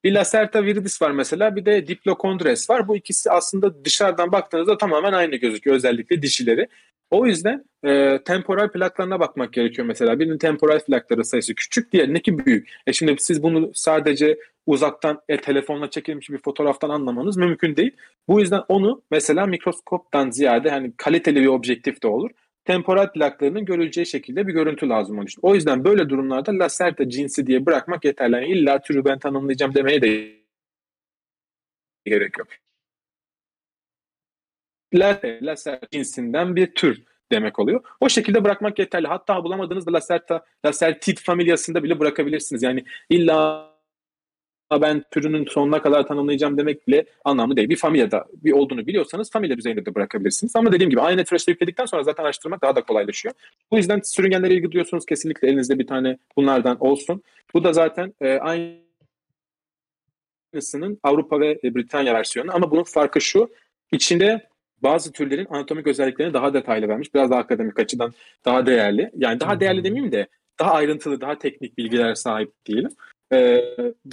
[0.04, 2.88] Bir Lacerta viridis var mesela bir de Diplocondres var.
[2.88, 6.68] Bu ikisi aslında dışarıdan baktığınızda tamamen aynı gözüküyor özellikle dişileri.
[7.10, 10.18] O yüzden e, temporal plaklarına bakmak gerekiyor mesela.
[10.18, 12.68] Birinin temporal plakları sayısı küçük, diğerindeki büyük.
[12.86, 17.96] E şimdi siz bunu sadece uzaktan e, telefonla çekilmiş bir fotoğraftan anlamanız mümkün değil.
[18.28, 22.30] Bu yüzden onu mesela mikroskoptan ziyade hani kaliteli bir objektif de olur.
[22.64, 25.40] Temporal plaklarının görüleceği şekilde bir görüntü lazım onun için.
[25.42, 28.34] O yüzden böyle durumlarda Lacerta cinsi diye bırakmak yeterli.
[28.34, 30.32] Yani illa türü ben tanımlayacağım demeye de
[32.04, 32.48] gerek yok.
[34.94, 37.80] Lacerta, Lacerta cinsinden bir tür demek oluyor.
[38.00, 39.06] O şekilde bırakmak yeterli.
[39.06, 42.62] Hatta bulamadığınız da Lacerta, Lacertid familyasında bile bırakabilirsiniz.
[42.62, 43.68] Yani illa
[44.72, 47.68] ben türünün sonuna kadar tanımlayacağım demek bile anlamlı değil.
[47.68, 50.56] Bir familyada bir olduğunu biliyorsanız familya düzeyinde de bırakabilirsiniz.
[50.56, 53.34] Ama dediğim gibi aynı süreçte yükledikten sonra zaten araştırmak daha da kolaylaşıyor.
[53.70, 57.22] Bu yüzden sürüngenlere ilgi duyuyorsunuz kesinlikle elinizde bir tane bunlardan olsun.
[57.54, 58.38] Bu da zaten e,
[60.52, 63.50] aynısının Avrupa ve Britanya versiyonu ama bunun farkı şu.
[63.92, 64.48] İçinde
[64.82, 67.14] bazı türlerin anatomik özelliklerini daha detaylı vermiş.
[67.14, 68.12] Biraz daha akademik açıdan
[68.44, 69.10] daha değerli.
[69.16, 70.28] Yani daha değerli demeyeyim de
[70.60, 72.90] daha ayrıntılı, daha teknik bilgiler sahip diyelim.
[73.32, 73.64] Ee,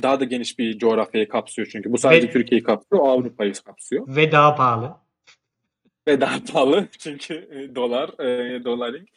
[0.03, 1.91] daha da geniş bir coğrafyayı kapsıyor çünkü.
[1.91, 4.16] Bu sadece ve, Türkiye'yi kapsıyor, Avrupa'yı kapsıyor.
[4.16, 4.91] Ve daha pahalı.
[6.07, 9.07] Ve daha pahalı çünkü e, dolar, e, doların.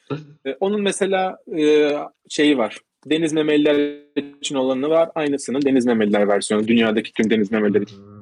[0.46, 1.92] e, onun mesela e,
[2.28, 2.78] şeyi var.
[3.06, 3.98] Deniz memeliler
[4.40, 5.10] için olanı var.
[5.14, 6.68] Aynısının deniz memeliler versiyonu.
[6.68, 8.17] Dünyadaki tüm deniz memeliler için.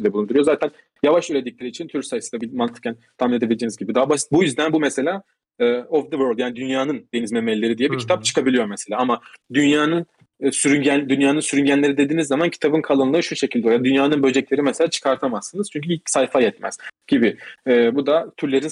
[0.00, 0.44] İçinde bulunduruyor.
[0.44, 0.70] Zaten
[1.02, 4.32] yavaş üredikleri için tür sayısı da bir mantıken tahmin edebileceğiniz gibi daha basit.
[4.32, 5.22] Bu yüzden bu mesela
[5.58, 8.00] e, of the World yani dünyanın deniz memelileri diye bir Hı hı.
[8.00, 9.00] kitap çıkabiliyor mesela.
[9.00, 9.20] Ama
[9.54, 10.06] dünyanın
[10.40, 13.84] e, sürüngen dünyanın sürüngenleri dediğiniz zaman kitabın kalınlığı şu şekilde oluyor.
[13.84, 17.36] Dünyanın böcekleri mesela çıkartamazsınız çünkü ilk sayfa yetmez gibi.
[17.66, 18.70] E, bu da türlerin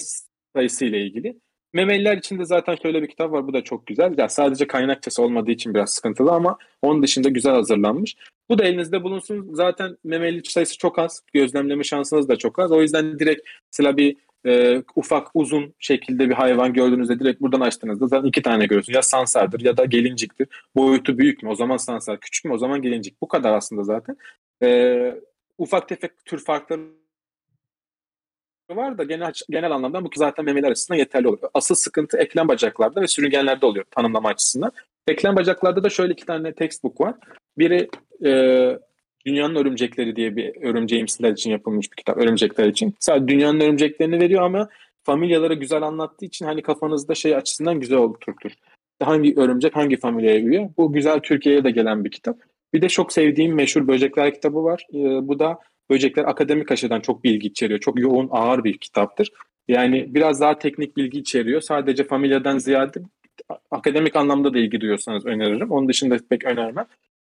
[0.55, 1.35] sayısı ile ilgili.
[1.73, 3.47] Memeliler için de zaten şöyle bir kitap var.
[3.47, 4.17] Bu da çok güzel.
[4.17, 8.15] Ya sadece kaynakçası olmadığı için biraz sıkıntılı ama onun dışında güzel hazırlanmış.
[8.49, 9.49] Bu da elinizde bulunsun.
[9.53, 11.21] Zaten memeli sayısı çok az.
[11.33, 12.71] Gözlemleme şansınız da çok az.
[12.71, 14.15] O yüzden direkt mesela bir
[14.45, 18.95] e, ufak uzun şekilde bir hayvan gördüğünüzde direkt buradan açtığınızda zaten iki tane görüyorsunuz.
[18.95, 20.47] Ya sansardır ya da gelinciktir.
[20.75, 21.49] Boyutu büyük mü?
[21.49, 22.19] O zaman sansar.
[22.19, 22.53] Küçük mü?
[22.53, 23.21] O zaman gelincik.
[23.21, 24.17] Bu kadar aslında zaten.
[24.63, 25.21] E,
[25.57, 26.81] ufak tefek tür farkları
[28.75, 31.49] var da genel genel anlamda bu zaten memeler açısından yeterli oluyor.
[31.53, 34.71] Asıl sıkıntı eklem bacaklarda ve sürüngenlerde oluyor tanımlama açısından.
[35.07, 37.15] Eklem bacaklarda da şöyle iki tane textbook var.
[37.57, 37.89] Biri
[38.25, 38.31] e,
[39.25, 42.17] Dünyanın Örümcekleri diye bir örümceğimsiler için yapılmış bir kitap.
[42.17, 42.95] Örümcekler için.
[42.99, 44.69] Sadece dünyanın örümceklerini veriyor ama
[45.03, 48.51] familyaları güzel anlattığı için hani kafanızda şey açısından güzel oturtur.
[49.03, 50.69] Hangi örümcek hangi familyaya üye?
[50.77, 52.37] Bu güzel Türkiye'ye de gelen bir kitap.
[52.73, 54.87] Bir de çok sevdiğim meşhur Böcekler kitabı var.
[54.93, 54.97] E,
[55.27, 55.59] bu da
[55.89, 57.79] Böcekler akademik açıdan çok bilgi içeriyor.
[57.79, 59.31] Çok yoğun, ağır bir kitaptır.
[59.67, 61.61] Yani biraz daha teknik bilgi içeriyor.
[61.61, 62.99] Sadece familyadan ziyade
[63.71, 65.71] akademik anlamda da ilgi duyuyorsanız öneririm.
[65.71, 66.85] Onun dışında pek önermem.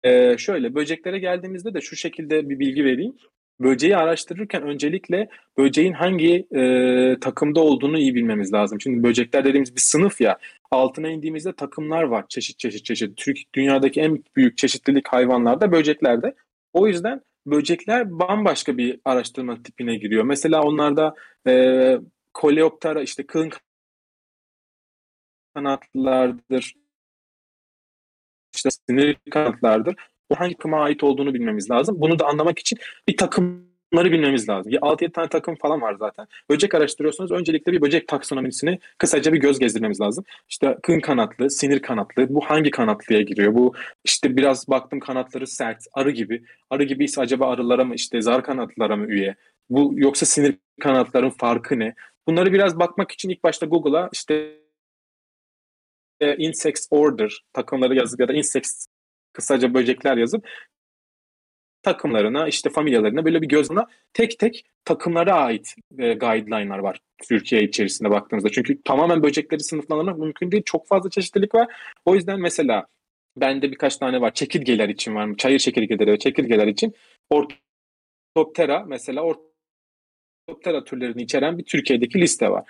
[0.04, 3.14] Ee, şöyle böceklere geldiğimizde de şu şekilde bir bilgi vereyim.
[3.60, 5.28] Böceği araştırırken öncelikle
[5.58, 8.80] böceğin hangi e, takımda olduğunu iyi bilmemiz lazım.
[8.80, 10.38] Şimdi böcekler dediğimiz bir sınıf ya.
[10.70, 13.16] Altına indiğimizde takımlar var çeşit çeşit çeşit.
[13.16, 16.34] Türk dünyadaki en büyük çeşitlilik hayvanlarda böceklerde.
[16.72, 20.24] O yüzden böcekler bambaşka bir araştırma tipine giriyor.
[20.24, 21.14] Mesela onlarda
[21.46, 21.94] e,
[22.34, 23.50] koleoptera işte kılın
[25.54, 26.74] kanatlardır,
[28.54, 29.94] işte sinir kanatlardır.
[30.34, 32.00] Hangi kıma ait olduğunu bilmemiz lazım.
[32.00, 32.78] Bunu da anlamak için
[33.08, 33.16] bir
[33.90, 34.72] takımları bilmemiz lazım.
[34.72, 36.26] 6-7 tane takım falan var zaten.
[36.50, 37.30] Böcek araştırıyorsunuz.
[37.30, 40.24] Öncelikle bir böcek taksonomisini kısaca bir göz gezdirmemiz lazım.
[40.48, 42.34] İşte kın kanatlı, sinir kanatlı.
[42.34, 43.54] Bu hangi kanatlıya giriyor?
[43.54, 43.74] Bu
[44.04, 46.42] işte biraz baktım kanatları sert, arı gibi.
[46.70, 49.34] Arı gibi ise acaba arılara mı işte zar kanatlılara mı üye?
[49.70, 51.94] Bu yoksa sinir kanatların farkı ne?
[52.26, 54.58] Bunları biraz bakmak için ilk başta Google'a işte
[56.20, 58.86] insects order takımları yazıp ya da insects
[59.32, 60.48] kısaca böcekler yazıp
[61.82, 63.80] takımlarına işte familyalarına böyle bir gözüne
[64.12, 68.50] tek tek takımlara ait e, guideline'lar var Türkiye içerisinde baktığımızda.
[68.50, 70.62] Çünkü tamamen böcekleri sınıflandırmak mümkün değil.
[70.66, 71.68] Çok fazla çeşitlilik var.
[72.04, 72.86] O yüzden mesela
[73.36, 74.34] bende birkaç tane var.
[74.34, 75.36] Çekirgeler için var mı?
[75.36, 76.94] Çayır çekirgeleri ve çekirgeler için
[77.30, 82.64] Orthoptera mesela Orthoptera türlerini içeren bir Türkiye'deki liste var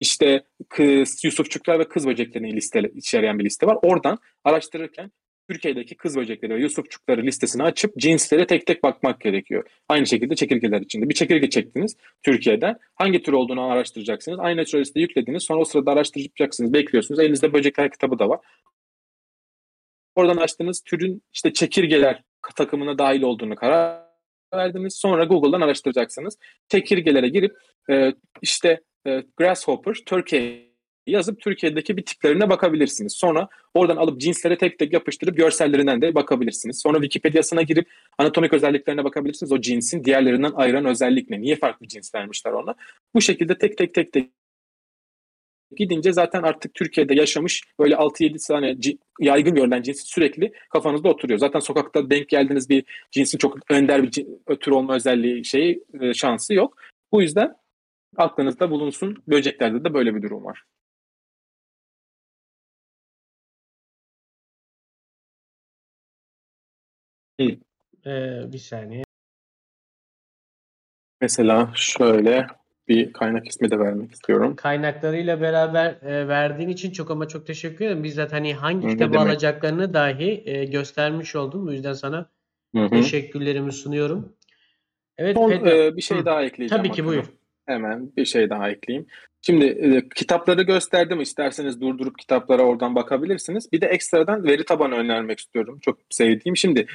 [0.00, 3.78] işte kız, Yusufçuklar ve kız böceklerini liste, içeren bir liste var.
[3.82, 5.12] Oradan araştırırken
[5.48, 9.68] Türkiye'deki kız böcekleri ve Yusufçukları listesini açıp cinslere tek tek bakmak gerekiyor.
[9.88, 11.08] Aynı şekilde çekirgeler içinde.
[11.08, 12.76] Bir çekirge çektiniz Türkiye'den.
[12.94, 14.38] Hangi tür olduğunu araştıracaksınız.
[14.38, 15.42] Aynı liste yüklediniz.
[15.42, 16.72] Sonra o sırada araştıracaksınız.
[16.72, 17.20] Bekliyorsunuz.
[17.20, 18.40] Elinizde böcekler kitabı da var.
[20.14, 22.22] Oradan açtığınız türün işte çekirgeler
[22.56, 24.04] takımına dahil olduğunu karar
[24.54, 24.94] verdiniz.
[24.94, 26.38] Sonra Google'dan araştıracaksınız.
[26.68, 27.56] Çekirgelere girip
[28.42, 28.80] işte
[29.36, 30.73] Grasshopper Türkiye
[31.06, 33.12] yazıp Türkiye'deki bir tiplerine bakabilirsiniz.
[33.12, 36.80] Sonra oradan alıp cinslere tek tek yapıştırıp görsellerinden de bakabilirsiniz.
[36.82, 37.88] Sonra Wikipedia'sına girip
[38.18, 39.52] anatomik özelliklerine bakabilirsiniz.
[39.52, 41.40] O cinsin diğerlerinden ayıran özellik ne?
[41.40, 42.74] Niye farklı cins vermişler ona?
[43.14, 44.30] Bu şekilde tek tek tek tek
[45.76, 48.76] gidince zaten artık Türkiye'de yaşamış böyle 6-7 tane
[49.20, 51.38] yaygın görülen cins sürekli kafanızda oturuyor.
[51.38, 54.10] Zaten sokakta denk geldiğiniz bir cinsin çok önder bir
[54.60, 56.76] tür olma özelliği şeyi e, şansı yok.
[57.12, 57.54] Bu yüzden
[58.16, 59.22] aklınızda bulunsun.
[59.28, 60.62] Böceklerde de böyle bir durum var.
[67.40, 69.04] Ee, bir saniye.
[71.20, 72.46] Mesela şöyle
[72.88, 74.56] bir kaynak ismi de vermek istiyorum.
[74.56, 78.04] Kaynaklarıyla beraber e, verdiğin için çok ama çok teşekkür ederim.
[78.04, 79.26] Bizzat hani hangi Ne kitabı demek.
[79.26, 81.66] alacaklarını dahi e, göstermiş oldun.
[81.66, 82.30] Bu yüzden sana
[82.74, 82.90] Hı hı.
[82.90, 84.36] teşekkürlerimi sunuyorum.
[85.18, 85.68] Evet Son Pedro.
[85.70, 86.24] e, bir şey Hı.
[86.24, 86.82] daha ekleyeceğim.
[86.82, 87.08] Tabii ki bakalım.
[87.08, 87.32] buyur.
[87.66, 89.06] Hemen bir şey daha ekleyeyim.
[89.46, 91.20] Şimdi e, kitapları gösterdim.
[91.20, 93.72] İsterseniz durdurup kitaplara oradan bakabilirsiniz.
[93.72, 95.78] Bir de ekstradan veri tabanı önermek istiyorum.
[95.82, 96.56] Çok sevdiğim.
[96.56, 96.86] Şimdi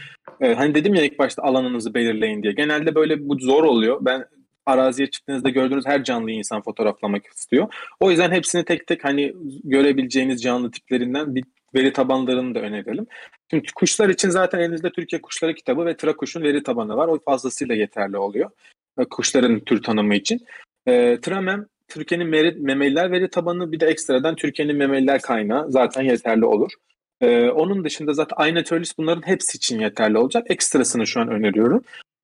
[0.42, 2.54] e, hani dedim ya ilk başta alanınızı belirleyin diye.
[2.54, 3.98] Genelde böyle bu zor oluyor.
[4.02, 4.26] Ben
[4.66, 7.74] araziye çıktığınızda gördüğünüz her canlıyı insan fotoğraflamak istiyor.
[8.00, 9.34] O yüzden hepsini tek tek hani
[9.64, 11.44] görebileceğiniz canlı tiplerinden bir
[11.76, 13.08] veri tabanlarını da önerelim.
[13.50, 17.08] Şimdi kuşlar için zaten elinizde Türkiye Kuşları kitabı ve Trakuş'un veri tabanı var.
[17.08, 18.50] O fazlasıyla yeterli oluyor.
[19.00, 20.40] E, Kuşların tür tanımı için.
[20.88, 26.46] E, Tramem Türkiye'nin meri- memeliler veri tabanı bir de ekstradan Türkiye'nin memeliler kaynağı zaten yeterli
[26.46, 26.72] olur.
[27.22, 30.44] E, onun dışında zaten iNaturalist bunların hepsi için yeterli olacak.
[30.50, 31.84] Ekstrasını şu an öneriyorum.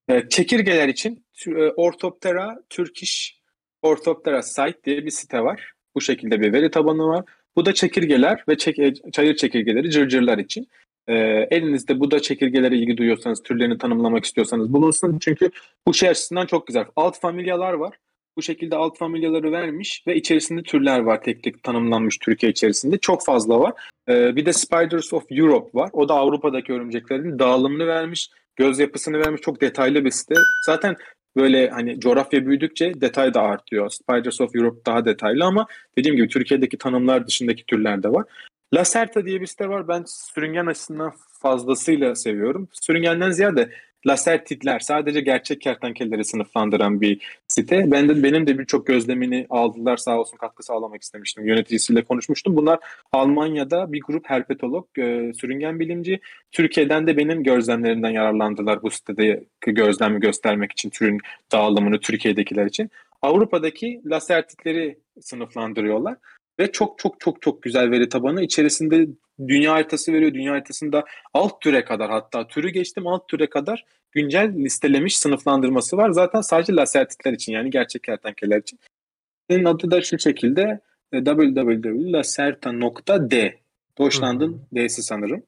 [0.10, 3.40] E, çekirgeler için e, Orthoptera Turkish
[3.82, 5.72] Orthoptera Site diye bir site var.
[5.96, 7.24] Bu şekilde bir veri tabanı var.
[7.56, 10.68] Bu da çekirgeler ve çek- çayır çekirgeleri cırcırlar için.
[11.08, 11.14] Ee,
[11.52, 15.20] elinizde bu da çekirgelere ilgi duyuyorsanız, türlerini tanımlamak istiyorsanız bulunsun.
[15.20, 15.50] Çünkü
[15.88, 16.86] bu şey açısından çok güzel.
[16.96, 17.98] Alt familyalar var.
[18.38, 22.98] Bu şekilde alt familyaları vermiş ve içerisinde türler var tek tek tanımlanmış Türkiye içerisinde.
[22.98, 23.74] Çok fazla var.
[24.10, 25.90] Ee, bir de Spiders of Europe var.
[25.94, 29.42] O da Avrupa'daki örümceklerin dağılımını vermiş, göz yapısını vermiş.
[29.42, 30.36] Çok detaylı bir site.
[30.66, 30.96] Zaten
[31.36, 33.90] böyle hani coğrafya büyüdükçe detay da artıyor.
[33.90, 35.68] Spiders of Europe daha detaylı ama
[35.98, 38.26] dediğim gibi Türkiye'deki tanımlar dışındaki türler de var.
[38.74, 39.88] Lacerta diye bir site var.
[39.88, 42.68] Ben sürüngen açısından fazlasıyla seviyorum.
[42.74, 43.70] Sürüngenden ziyade
[44.08, 47.92] Lacertidler sadece gerçek kertenkeleleri sınıflandıran bir site.
[47.92, 51.48] Ben de, benim de birçok gözlemini aldılar sağ olsun katkı sağlamak istemiştim.
[51.48, 52.56] Yöneticisiyle konuşmuştum.
[52.56, 52.80] Bunlar
[53.12, 56.20] Almanya'da bir grup herpetolog, e, sürüngen bilimci.
[56.52, 61.20] Türkiye'den de benim gözlemlerimden yararlandılar bu sitede gözlemi göstermek için türün
[61.52, 62.90] dağılımını Türkiye'dekiler için.
[63.22, 66.18] Avrupa'daki lasertitleri sınıflandırıyorlar
[66.60, 69.08] ve çok çok çok çok güzel veri tabanı içerisinde
[69.48, 70.34] dünya haritası veriyor.
[70.34, 76.10] Dünya haritasında alt türe kadar hatta türü geçtim alt türe kadar güncel listelemiş sınıflandırması var.
[76.10, 78.80] Zaten sadece lasertitler için yani gerçek kertenkeleler için.
[79.50, 80.80] Senin adı da şu şekilde
[81.12, 83.60] e, www.lacerta.d
[83.98, 85.44] Deutschland'ın D'si sanırım.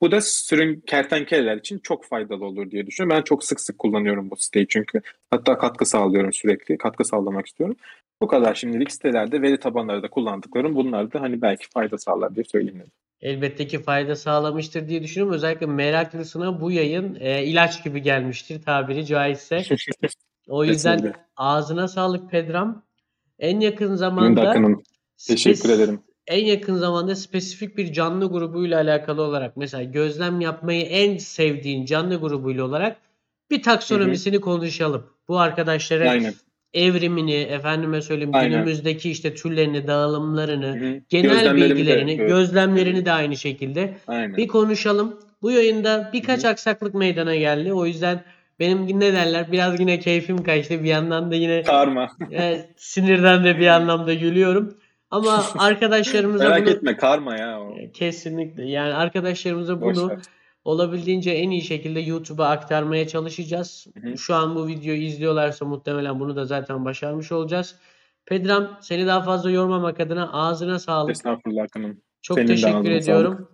[0.00, 3.18] Bu da sürün kertenkeleler için çok faydalı olur diye düşünüyorum.
[3.18, 5.00] Ben çok sık sık kullanıyorum bu siteyi çünkü.
[5.30, 6.78] Hatta katkı sağlıyorum sürekli.
[6.78, 7.76] Katkı sağlamak istiyorum.
[8.22, 10.74] Bu kadar şimdilik sitelerde veri tabanları da kullandıklarım.
[10.74, 12.92] Bunlar da hani belki fayda sağlar diye söyleyeyim dedim.
[13.20, 15.34] Elbette ki fayda sağlamıştır diye düşünüyorum.
[15.34, 19.62] Özellikle meraklısına bu yayın e, ilaç gibi gelmiştir tabiri caizse.
[20.48, 21.20] O yüzden Kesinlikle.
[21.36, 22.82] ağzına sağlık Pedram.
[23.38, 24.54] En yakın zamanda.
[25.26, 26.00] Teşekkür ederim.
[26.26, 32.20] En yakın zamanda spesifik bir canlı grubuyla alakalı olarak mesela gözlem yapmayı en sevdiğin canlı
[32.20, 32.96] grubuyla olarak
[33.50, 35.06] bir taksonomisini konuşalım.
[35.28, 36.34] Bu arkadaşlara Aynen.
[36.74, 38.50] Evrimini, efendime söyleyeyim Aynen.
[38.50, 41.00] günümüzdeki işte türlerini, dağılımlarını, Hı hı.
[41.08, 42.28] genel de- bilgilerini, evet.
[42.28, 44.36] gözlemlerini de aynı şekilde Aynen.
[44.36, 45.18] bir konuşalım.
[45.42, 47.72] Bu yayında birkaç Hı aksaklık meydana geldi.
[47.72, 48.24] O yüzden
[48.60, 50.82] benim ne derler biraz yine keyfim kaçtı.
[50.84, 52.08] Bir yandan da yine Karma.
[52.32, 54.74] e, sinirden de bir anlamda gülüyorum.
[55.10, 57.74] Ama arkadaşlarımıza Merak bunu etme karma ya o.
[57.94, 60.18] kesinlikle yani arkadaşlarımıza Boş bunu ver.
[60.64, 63.86] Olabildiğince en iyi şekilde YouTube'a aktarmaya çalışacağız.
[64.02, 64.18] Hı hı.
[64.18, 67.76] Şu an bu videoyu izliyorlarsa muhtemelen bunu da zaten başarmış olacağız.
[68.26, 71.10] Pedram seni daha fazla yormamak adına ağzına sağlık.
[71.10, 72.00] Estağfurullah Akın'ım.
[72.22, 73.48] Çok senin teşekkür ediyorum.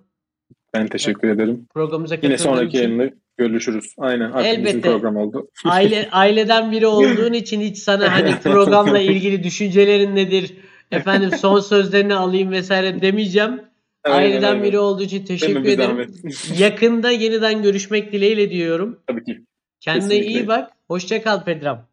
[0.75, 1.67] Ben teşekkür ederim.
[1.75, 2.79] Programımıza Yine sonraki için.
[2.79, 3.95] yayında görüşürüz.
[3.99, 4.33] Aynen.
[4.33, 4.81] Elbette.
[4.81, 5.49] program oldu.
[5.65, 10.55] Aile aileden biri olduğun için hiç sana hani programla ilgili düşüncelerin nedir?
[10.91, 13.61] Efendim son sözlerini alayım vesaire demeyeceğim.
[14.05, 14.63] Aileden aynen.
[14.63, 16.15] biri olduğu için teşekkür ederim.
[16.59, 19.01] Yakında yeniden görüşmek dileğiyle diyorum.
[19.07, 19.45] Tabii ki.
[19.81, 20.31] Kendine Kesinlikle.
[20.41, 20.71] iyi bak.
[20.89, 21.87] Hoşça kal Pedram.